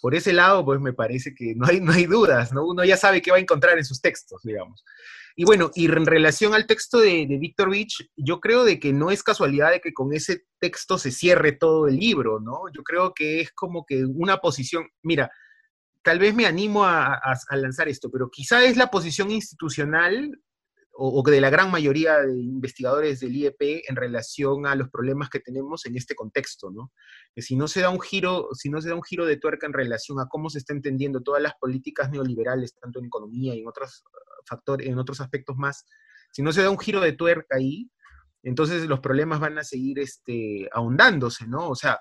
[0.00, 2.66] Por ese lado, pues me parece que no hay, no hay dudas, ¿no?
[2.66, 4.84] Uno ya sabe qué va a encontrar en sus textos, digamos.
[5.34, 8.92] Y bueno, y en relación al texto de, de Víctor Beach, yo creo de que
[8.92, 12.62] no es casualidad de que con ese texto se cierre todo el libro, ¿no?
[12.74, 15.30] Yo creo que es como que una posición, mira,
[16.02, 20.38] tal vez me animo a, lanzar esto, pero quizá es la posición institucional
[20.94, 25.40] o, de la gran mayoría de investigadores del IEP en relación a los problemas que
[25.40, 26.92] tenemos en este contexto, ¿no?
[27.34, 29.66] Que si no se da un giro, si no se da un giro de tuerca
[29.66, 33.60] en relación a cómo se está entendiendo todas las políticas neoliberales, tanto en economía y
[33.60, 35.86] en otros uh, factores, en otros aspectos más,
[36.30, 37.90] si no se da un giro de tuerca ahí,
[38.42, 41.68] entonces los problemas van a seguir este, ahondándose, ¿no?
[41.68, 41.98] O sea,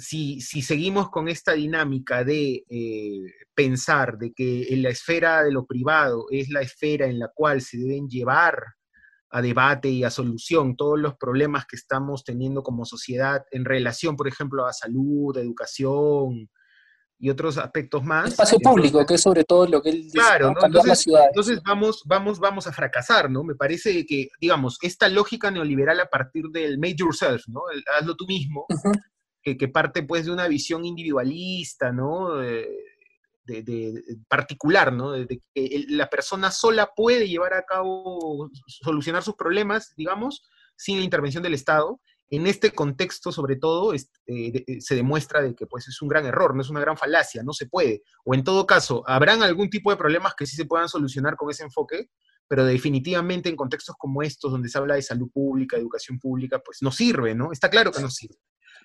[0.00, 3.20] si, seguimos con esta dinámica de eh,
[3.54, 7.60] pensar de que en la esfera de lo privado es la esfera en la cual
[7.60, 8.58] se deben llevar
[9.30, 14.16] a debate y a solución todos los problemas que estamos teniendo como sociedad en relación,
[14.16, 16.50] por ejemplo, a salud, educación
[17.20, 18.30] y otros aspectos más.
[18.30, 22.40] Espacio público, que es sobre todo lo que él dice, claro, entonces, entonces, vamos, vamos,
[22.40, 23.44] vamos a fracasar, ¿no?
[23.44, 27.60] Me parece que, digamos, esta lógica neoliberal a partir del made yourself, ¿no?
[27.98, 28.66] hazlo tú mismo,
[29.42, 32.36] que, parte pues de una visión individualista, ¿no?
[32.36, 32.68] De,
[34.28, 35.12] particular, ¿no?
[35.12, 41.04] De, que la persona sola puede llevar a cabo, solucionar sus problemas, digamos, sin la
[41.04, 42.00] intervención del Estado.
[42.32, 46.26] En este contexto, sobre todo, eh, eh, se demuestra de que pues, es un gran
[46.26, 48.02] error, no es una gran falacia, no se puede.
[48.24, 51.50] O en todo caso, habrán algún tipo de problemas que sí se puedan solucionar con
[51.50, 52.08] ese enfoque,
[52.46, 56.78] pero definitivamente en contextos como estos, donde se habla de salud pública, educación pública, pues
[56.82, 57.50] no sirve, ¿no?
[57.50, 58.36] Está claro que no sirve.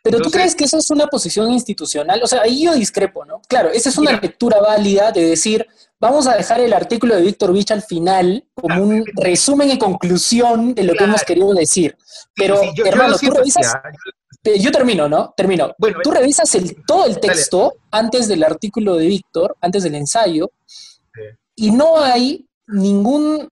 [0.06, 3.42] Pero tú crees que eso es una posición institucional, o sea, ahí yo discrepo, ¿no?
[3.48, 5.66] Claro, esa es una lectura válida de decir,
[6.00, 10.76] vamos a dejar el artículo de Víctor Vich al final como un resumen y conclusión
[10.76, 11.98] de lo que hemos querido decir.
[12.36, 13.74] Pero, hermano, tú revisas...
[14.60, 15.34] Yo termino, ¿no?
[15.36, 15.74] Termino.
[15.80, 20.52] Bueno, tú revisas el, todo el texto antes del artículo de Víctor, antes del ensayo,
[21.56, 23.50] y no hay ningún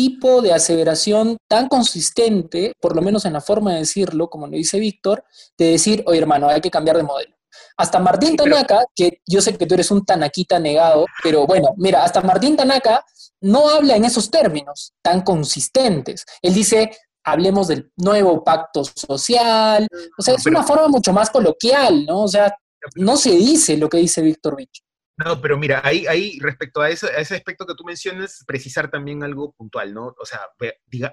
[0.00, 4.56] tipo de aseveración tan consistente, por lo menos en la forma de decirlo, como lo
[4.56, 5.24] dice Víctor,
[5.58, 7.36] de decir, oye hermano, hay que cambiar de modelo.
[7.76, 12.02] Hasta Martín Tanaka, que yo sé que tú eres un tanaquita negado, pero bueno, mira,
[12.02, 13.04] hasta Martín Tanaka
[13.42, 16.24] no habla en esos términos tan consistentes.
[16.40, 19.86] Él dice, hablemos del nuevo pacto social,
[20.16, 22.22] o sea, es una forma mucho más coloquial, ¿no?
[22.22, 22.56] O sea,
[22.94, 24.82] no se dice lo que dice Víctor Bicho.
[25.24, 28.90] No, pero mira, ahí, ahí respecto a, eso, a ese aspecto que tú mencionas, precisar
[28.90, 30.14] también algo puntual, ¿no?
[30.18, 30.40] O sea,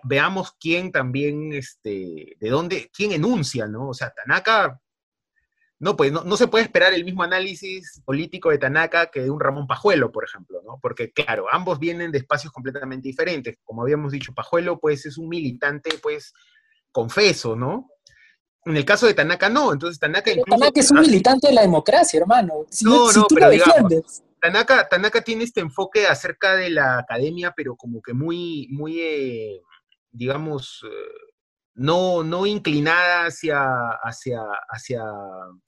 [0.04, 3.90] veamos quién también, este, de dónde, quién enuncia, ¿no?
[3.90, 4.80] O sea, Tanaka,
[5.80, 9.40] no, pues no, se puede esperar el mismo análisis político de Tanaka que de un
[9.40, 10.80] Ramón Pajuelo, por ejemplo, ¿no?
[10.82, 13.58] Porque, claro, ambos vienen de espacios completamente diferentes.
[13.64, 16.34] Como habíamos dicho, Pajuelo, pues, es un militante, pues,
[16.92, 17.90] confeso, ¿no?
[18.68, 22.20] En el caso de Tanaka no, entonces Tanaka Tanaka es un militante de la democracia,
[22.20, 22.66] hermano.
[22.82, 28.02] no, no, pero digamos, Tanaka, Tanaka tiene este enfoque acerca de la academia, pero como
[28.02, 29.62] que muy, muy, eh,
[30.12, 31.28] digamos, eh,
[31.76, 33.64] no, no inclinada hacia,
[34.04, 35.04] hacia, hacia...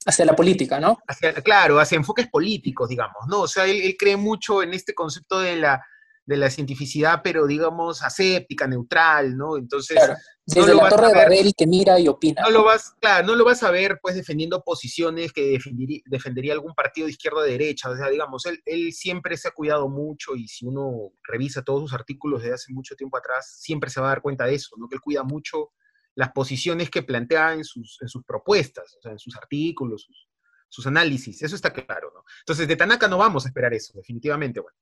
[0.04, 0.98] Hacia la política, ¿no?
[1.42, 3.42] claro, hacia enfoques políticos, digamos, ¿no?
[3.42, 5.84] O sea, él, cree mucho en este concepto de la,
[6.26, 9.56] de la cientificidad, pero digamos aséptica, neutral, ¿no?
[9.56, 9.98] Entonces,
[10.46, 12.42] desde la torre de Babel que mira y opina.
[12.42, 15.58] No lo vas, claro, no lo vas a ver pues defendiendo posiciones que
[16.06, 17.90] defendería, algún partido de izquierda o de derecha.
[17.90, 21.82] O sea, digamos, él, él, siempre se ha cuidado mucho y si uno revisa todos
[21.82, 24.76] sus artículos de hace mucho tiempo atrás, siempre se va a dar cuenta de eso,
[24.76, 24.88] ¿no?
[24.88, 25.70] Que él cuida mucho
[26.14, 30.29] las posiciones que plantea en sus, en sus propuestas, o sea, en sus artículos, sus,
[30.70, 32.24] sus análisis, eso está claro, ¿no?
[32.40, 34.76] Entonces, de Tanaka no vamos a esperar eso, definitivamente, bueno,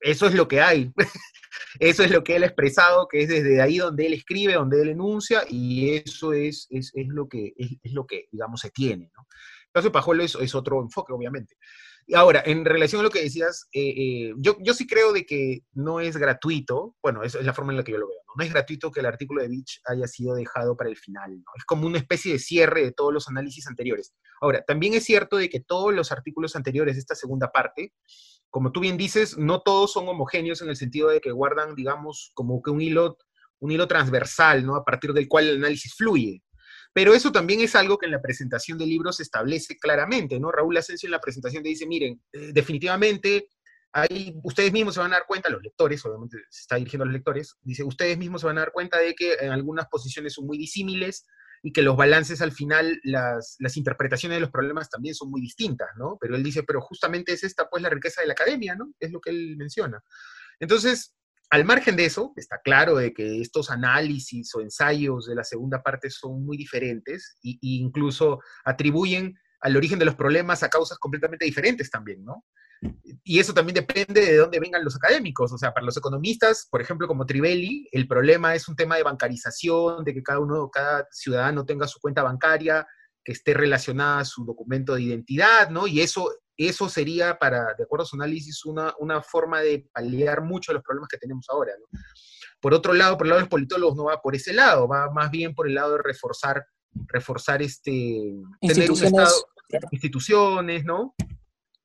[0.00, 0.92] eso es lo que hay,
[1.80, 4.80] eso es lo que él ha expresado, que es desde ahí donde él escribe, donde
[4.80, 9.10] él enuncia, y eso es, es, es lo, que, es, lo que, digamos, se tiene,
[9.14, 9.26] ¿no?
[9.82, 11.56] De Pajuelo es, es otro enfoque, obviamente.
[12.14, 15.64] Ahora, en relación a lo que decías, eh, eh, yo, yo sí creo de que
[15.72, 18.32] no es gratuito, bueno, esa es la forma en la que yo lo veo, ¿no?
[18.36, 21.44] No es gratuito que el artículo de Beach haya sido dejado para el final, ¿no?
[21.56, 24.14] Es como una especie de cierre de todos los análisis anteriores.
[24.40, 27.92] Ahora, también es cierto de que todos los artículos anteriores de esta segunda parte,
[28.48, 32.30] como tú bien dices, no todos son homogéneos en el sentido de que guardan, digamos,
[32.32, 33.18] como que un hilo,
[33.58, 34.76] un hilo transversal, ¿no?
[34.76, 36.42] A partir del cual el análisis fluye.
[36.92, 40.50] Pero eso también es algo que en la presentación del libro se establece claramente, ¿no?
[40.50, 43.48] Raúl Asensio en la presentación dice, miren, eh, definitivamente
[43.92, 47.06] ahí ustedes mismos se van a dar cuenta, los lectores, obviamente se está dirigiendo a
[47.06, 50.34] los lectores, dice, ustedes mismos se van a dar cuenta de que en algunas posiciones
[50.34, 51.26] son muy disímiles
[51.62, 55.40] y que los balances al final, las, las interpretaciones de los problemas también son muy
[55.40, 56.16] distintas, ¿no?
[56.20, 58.92] Pero él dice, pero justamente es esta pues la riqueza de la academia, ¿no?
[59.00, 60.02] Es lo que él menciona.
[60.60, 61.14] Entonces,
[61.50, 65.82] al margen de eso, está claro de que estos análisis o ensayos de la segunda
[65.82, 71.44] parte son muy diferentes e, incluso atribuyen al origen de los problemas a causas completamente
[71.44, 72.44] diferentes también, ¿no?
[73.24, 75.52] Y eso también depende de dónde vengan los académicos.
[75.52, 79.02] O sea, para los economistas, por ejemplo, como Trivelli, el problema es un tema de
[79.02, 82.86] bancarización, de que cada uno, cada ciudadano tenga su cuenta bancaria,
[83.24, 85.88] que esté relacionada a su documento de identidad, ¿no?
[85.88, 90.42] Y eso eso sería, para, de acuerdo a su análisis, una, una forma de paliar
[90.42, 91.72] mucho los problemas que tenemos ahora.
[92.60, 95.10] Por otro lado, por el lado de los politólogos no va por ese lado, va
[95.10, 96.66] más bien por el lado de reforzar,
[97.06, 99.48] reforzar este, tener un Estado,
[99.92, 101.14] instituciones, ¿no?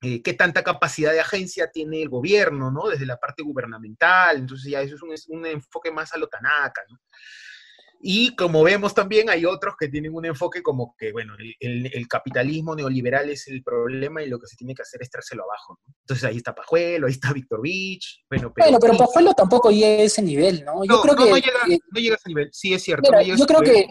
[0.01, 2.89] Eh, qué tanta capacidad de agencia tiene el gobierno, ¿no?
[2.89, 6.82] Desde la parte gubernamental, entonces ya eso es un, un enfoque más a lo Tanaka,
[6.89, 6.97] ¿no?
[8.06, 12.76] Y como vemos también hay otros que tienen un enfoque como que, bueno, el, capitalismo
[12.76, 15.80] neoliberal es el problema y lo que se tiene que hacer es trárselo abajo.
[15.88, 15.93] ¿no?
[16.01, 18.26] Entonces ahí está Pajuelo, ahí está Víctor Beach.
[18.30, 20.84] Bueno, pero, bueno, pero Pajuelo tampoco llega a ese nivel, ¿no?
[20.84, 23.10] Yo creo que, no llega, no llega, a ese nivel, sí es cierto.
[23.22, 23.88] yo, creo que,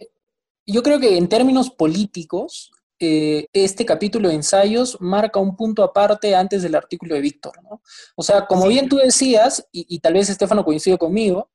[0.66, 6.34] yo creo que en términos políticos, eh, este capítulo de ensayos marca un punto aparte
[6.34, 7.80] antes del artículo de Víctor, ¿no?
[8.14, 11.50] O sea, como bien tú decías, y, y tal vez Estefano coincide conmigo,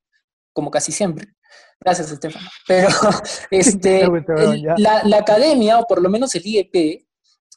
[0.54, 1.37] como casi siempre,
[1.80, 2.50] Gracias, Estefano.
[2.68, 2.90] Pero
[3.52, 4.08] este,
[4.78, 7.06] la, academia, o por lo menos el IEP,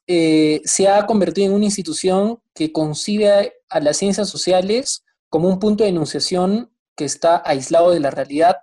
[0.07, 5.59] eh, se ha convertido en una institución que concibe a las ciencias sociales como un
[5.59, 8.57] punto de enunciación que está aislado de la realidad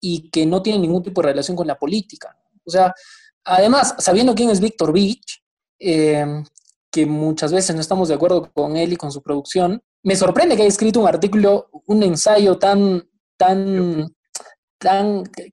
[0.00, 2.36] y que no tiene ningún tipo de relación con la política.
[2.64, 2.94] O sea,
[3.44, 5.42] además, sabiendo quién es Víctor Beach,
[5.78, 6.44] eh,
[6.90, 10.56] que muchas veces no estamos de acuerdo con él y con su producción, me sorprende
[10.56, 14.14] que haya escrito un artículo, un ensayo tan, tan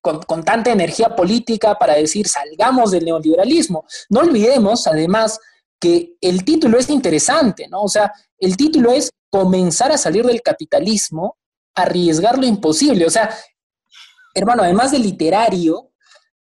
[0.02, 3.86] con, tanta energía política para decir salgamos del neoliberalismo.
[4.10, 5.40] No olvidemos, además,
[5.80, 7.82] que el título es interesante, ¿no?
[7.84, 11.38] O sea, el título es comenzar a salir del capitalismo,
[11.76, 13.06] arriesgar lo imposible.
[13.06, 13.30] O sea,
[14.34, 15.92] hermano, además de literario,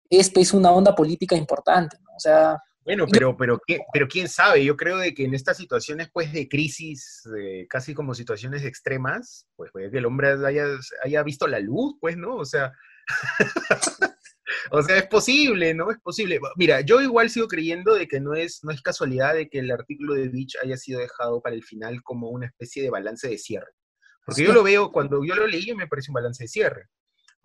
[0.08, 2.12] esto es una onda política importante, ¿no?
[2.16, 3.60] O sea, bueno, pero, pero,
[3.92, 7.22] pero quién sabe, yo creo de que en estas situaciones pues de crisis,
[7.68, 10.64] casi como situaciones extremas, pues puede que el hombre haya,
[11.04, 12.36] haya visto la luz, pues, ¿no?
[12.36, 12.72] O sea,
[14.70, 15.90] o sea, es posible, ¿no?
[15.90, 16.40] Es posible.
[16.56, 19.70] Mira, yo igual sigo creyendo de que no es, no es casualidad de que el
[19.70, 23.36] artículo de Beach haya sido dejado para el final como una especie de balance de
[23.36, 23.72] cierre.
[24.24, 26.88] Porque yo lo veo, cuando yo lo leí, me parece un balance de cierre.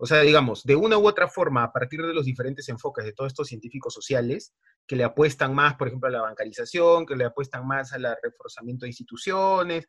[0.04, 3.14] O sea, digamos, de una u otra forma, a partir de los diferentes enfoques de
[3.14, 4.52] todos estos científicos sociales,
[4.86, 8.84] que le apuestan más, por ejemplo, a la bancarización, que le apuestan más al reforzamiento
[8.84, 9.86] de instituciones,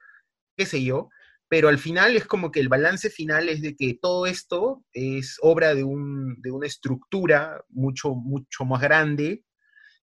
[0.55, 1.09] qué sé yo,
[1.49, 5.38] pero al final es como que el balance final es de que todo esto es
[5.41, 9.43] obra de, un, de una estructura mucho, mucho más grande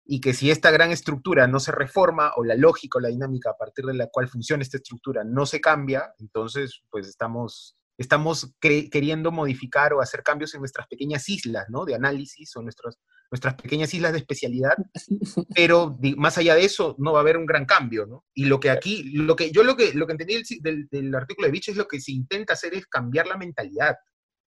[0.04, 3.48] y que si esta gran estructura no se reforma o la lógica o la dinámica
[3.48, 8.54] a partir de la cual funciona esta estructura no se cambia, entonces pues estamos estamos
[8.60, 11.84] queriendo modificar o hacer cambios en nuestras pequeñas islas, ¿no?
[11.84, 12.98] De análisis o nuestras,
[13.30, 14.76] nuestras pequeñas islas de especialidad,
[15.54, 18.24] pero más allá de eso no va a haber un gran cambio, ¿no?
[18.34, 21.46] Y lo que aquí, lo que yo lo que, lo que entendí del, del, artículo
[21.46, 23.96] de Beach es lo que se intenta hacer es cambiar la mentalidad.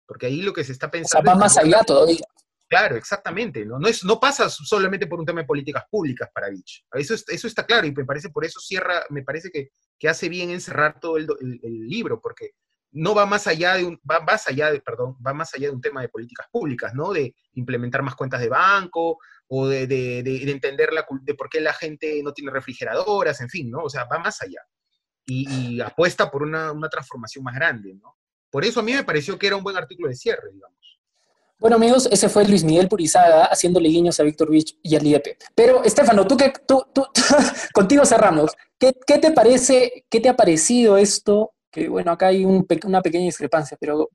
[0.07, 1.23] porque ahí lo que se está pensando...
[1.23, 2.25] O sea, va más allá todavía.
[2.71, 3.67] Claro, exactamente.
[3.67, 3.81] ¿no?
[3.81, 6.85] No, es, no pasa solamente por un tema de políticas públicas para Beach.
[6.93, 10.29] Eso, eso está claro y me parece, por eso cierra, me parece que, que hace
[10.29, 12.53] bien encerrar todo el, el, libro, porque
[12.93, 15.75] no va más allá de un, va más allá de, perdón, va más allá de
[15.75, 17.13] un tema de políticas públicas, ¿no?
[17.13, 19.19] De implementar más cuentas de banco
[19.49, 23.49] o de, de, de, entender la, de por qué la gente no tiene refrigeradoras, en
[23.49, 23.85] fin, ¿no?
[23.85, 24.61] O sea, va más allá.
[25.27, 28.17] Y, y apuesta por una, una transformación más grande, ¿no?
[28.51, 30.81] Por eso a mí me pareció que era un buen artículo de cierre, digamos.
[31.61, 35.37] Bueno, amigos, ese fue Luis Miguel Purizaga haciéndole guiños a Víctor Vich y al IEP.
[35.55, 37.07] Pero, Estefano, tú que tú, tú
[37.75, 38.53] contigo cerramos.
[38.79, 41.53] ¿Qué, ¿Qué, te parece, qué te ha parecido esto?
[41.71, 44.09] Que bueno, acá hay un, una pequeña discrepancia, pero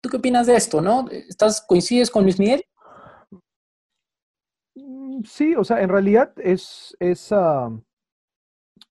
[0.00, 1.08] ¿tú qué opinas de esto, no?
[1.10, 2.64] ¿Estás, coincides con Luis Miguel?
[4.74, 7.82] Mm, sí, o sea, en realidad es, es uh,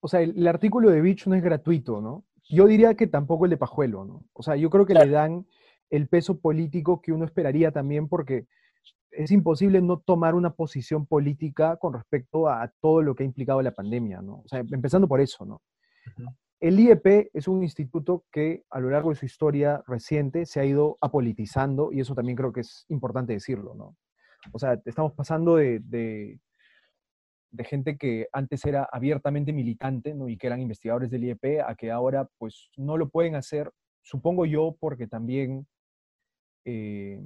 [0.00, 2.24] o sea, el, el, artículo de Vich no es gratuito, ¿no?
[2.48, 4.24] Yo diría que tampoco el de Pajuelo, ¿no?
[4.32, 5.06] O sea, yo creo que claro.
[5.06, 5.46] le dan
[5.90, 8.46] el peso político que uno esperaría también, porque
[9.10, 13.60] es imposible no tomar una posición política con respecto a todo lo que ha implicado
[13.62, 14.42] la pandemia, ¿no?
[14.44, 15.62] O sea, empezando por eso, ¿no?
[16.16, 16.36] Uh -huh.
[16.60, 20.64] El IEP es un instituto que a lo largo de su historia reciente se ha
[20.66, 23.96] ido apolitizando y eso también creo que es importante decirlo, ¿no?
[24.52, 26.38] O sea, estamos pasando de, de,
[27.64, 30.28] gente que antes era abiertamente militante, ¿no?
[30.28, 34.44] Y que eran investigadores del IEP a que ahora pues no lo pueden hacer, supongo
[34.44, 35.66] yo, porque también
[36.66, 37.22] eh,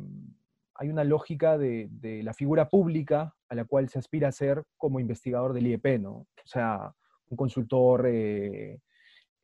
[0.77, 4.63] hay una lógica de, de, la figura pública a la cual se aspira a ser
[4.77, 6.13] como investigador del IEP, ¿no?
[6.13, 6.95] O sea,
[7.31, 8.81] un consultor eh,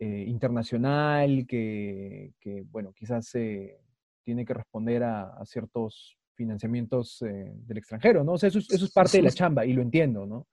[0.01, 3.31] eh, internacional que, que, bueno, quizás
[4.25, 8.33] tiene que responder a, a ciertos financiamientos del extranjero, ¿no?
[8.33, 10.47] O sea, eso es, eso es parte de la chamba y lo entiendo, ¿no?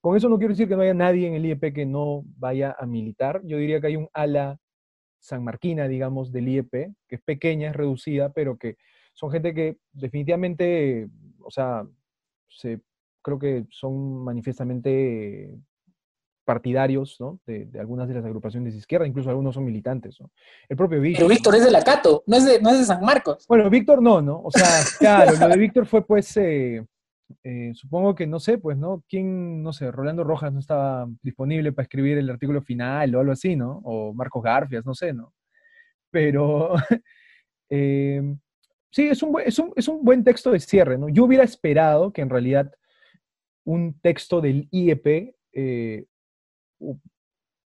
[0.00, 2.74] Con eso no quiero decir que no haya nadie en el IEP que no vaya
[2.78, 3.42] a militar.
[3.44, 4.58] Yo diría que hay un ala
[5.18, 6.72] sanmarquina, digamos, del IEP,
[7.06, 8.76] que es pequeña, es reducida, pero que
[9.12, 11.08] son gente que definitivamente,
[11.40, 11.86] o sea,
[12.48, 12.80] se,
[13.22, 15.54] creo que son manifiestamente
[16.44, 17.40] partidarios ¿no?
[17.46, 20.20] de, de, algunas de las agrupaciones de izquierda, incluso algunos son militantes.
[20.20, 20.30] ¿no?
[20.68, 21.26] El propio Víctor.
[21.26, 23.46] Pero Víctor es de la Cato, no es de, no es de San Marcos.
[23.48, 24.40] Bueno, Víctor no, ¿no?
[24.42, 24.64] O sea,
[24.98, 26.84] claro, lo de Víctor fue pues, eh,
[27.44, 29.04] eh, supongo que, no sé, pues, ¿no?
[29.08, 33.32] ¿Quién, no sé, Rolando Rojas no estaba disponible para escribir el artículo final o algo
[33.32, 33.80] así, ¿no?
[33.84, 35.32] O Marcos Garfias, no sé, ¿no?
[36.10, 36.74] Pero,
[37.70, 38.22] eh,
[38.90, 41.08] sí, es un, es, un, es un buen texto de cierre, ¿no?
[41.08, 42.72] Yo hubiera esperado que en realidad
[43.64, 46.06] un texto del IEP eh,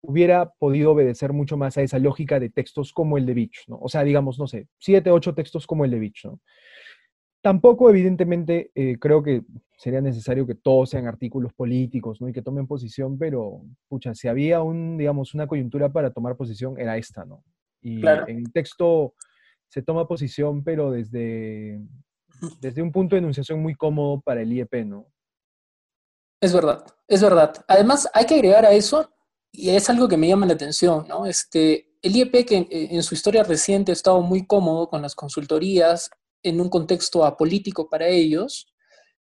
[0.03, 3.79] hubiera podido obedecer mucho más a esa lógica de textos como el de Beach, ¿no?
[3.81, 6.41] O sea, digamos, no sé, siete, ocho textos como el de Beach, ¿no?
[7.43, 9.43] Tampoco, evidentemente, eh, creo que
[9.79, 12.29] sería necesario que todos sean artículos políticos, ¿no?
[12.29, 16.79] Y que tomen posición, pero, pucha, si había un, digamos, una coyuntura para tomar posición,
[16.79, 17.43] era esta, ¿no?
[17.81, 18.29] Y claro.
[18.29, 19.15] en el texto
[19.69, 21.81] se toma posición, pero desde,
[22.61, 25.07] desde un punto de enunciación muy cómodo para el IEP, ¿no?
[26.41, 27.53] Es verdad, es verdad.
[27.69, 29.11] Además, hay que agregar a eso,
[29.53, 31.27] y es algo que me llama la atención, ¿no?
[31.27, 35.15] Este, el IEP, que en, en su historia reciente ha estado muy cómodo con las
[35.15, 36.11] consultorías,
[36.43, 38.73] en un contexto apolítico para ellos,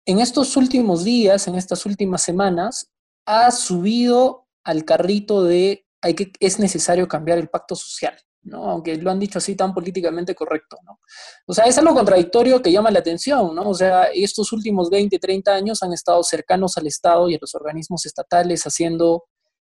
[0.06, 2.92] en estos últimos días, en estas últimas semanas,
[3.26, 8.16] ha subido al carrito de hay que, es necesario cambiar el pacto social,
[8.46, 8.70] ¿no?
[8.70, 10.78] aunque lo han dicho así tan políticamente correcto.
[10.86, 11.00] ¿no?
[11.46, 13.54] O sea, es algo contradictorio que llama la atención.
[13.54, 13.70] ¿no?
[13.70, 17.56] O sea, estos últimos 20, 30 años han estado cercanos al Estado y a los
[17.56, 19.26] organismos estatales haciendo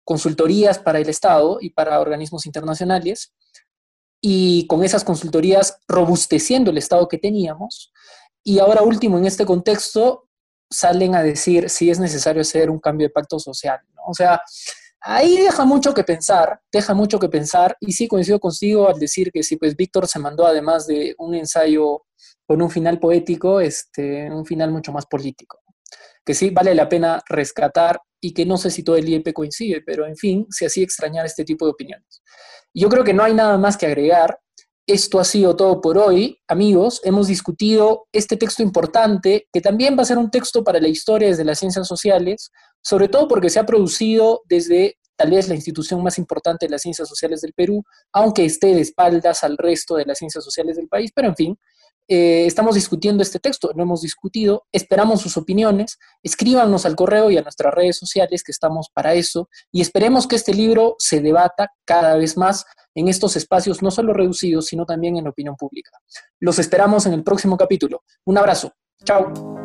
[0.03, 3.34] consultorías para el Estado y para organismos internacionales
[4.22, 7.93] y con esas consultorías robusteciendo el estado que teníamos.
[8.43, 10.28] Y ahora último, en este contexto,
[10.70, 13.80] salen a decir si es necesario hacer un cambio de pacto social.
[13.95, 14.01] ¿no?
[14.07, 14.41] O sea,
[15.02, 19.32] ahí deja mucho que pensar, deja mucho que pensar, y sí coincido contigo al decir
[19.32, 22.06] que sí, pues Víctor se mandó además de un ensayo
[22.45, 25.60] con un final poético, este, un final mucho más político,
[26.26, 29.82] que sí vale la pena rescatar y que no sé si todo el IEP coincide,
[29.86, 32.22] pero en fin, si así extrañar este tipo de opiniones.
[32.73, 34.40] Yo creo que no hay nada más que agregar.
[34.86, 37.02] Esto ha sido todo por hoy, amigos.
[37.03, 41.30] Hemos discutido este texto importante, que también va a ser un texto para la historia
[41.30, 42.52] desde las ciencias sociales,
[42.82, 46.82] sobre todo porque se ha producido desde tal vez la institución más importante de las
[46.82, 47.84] ciencias sociales del Perú,
[48.14, 51.60] aunque esté de espaldas al resto de las ciencias sociales del país, pero en fin,
[52.08, 57.38] eh, estamos discutiendo este texto, lo hemos discutido, esperamos sus opiniones, escríbanos al correo y
[57.38, 61.70] a nuestras redes sociales, que estamos para eso, y esperemos que este libro se debata
[61.84, 62.64] cada vez más
[62.96, 65.91] en estos espacios, no solo reducidos, sino también en la opinión pública.
[66.40, 68.04] Los esperamos en el próximo capítulo.
[68.24, 68.72] Un abrazo.
[69.04, 69.59] Chao.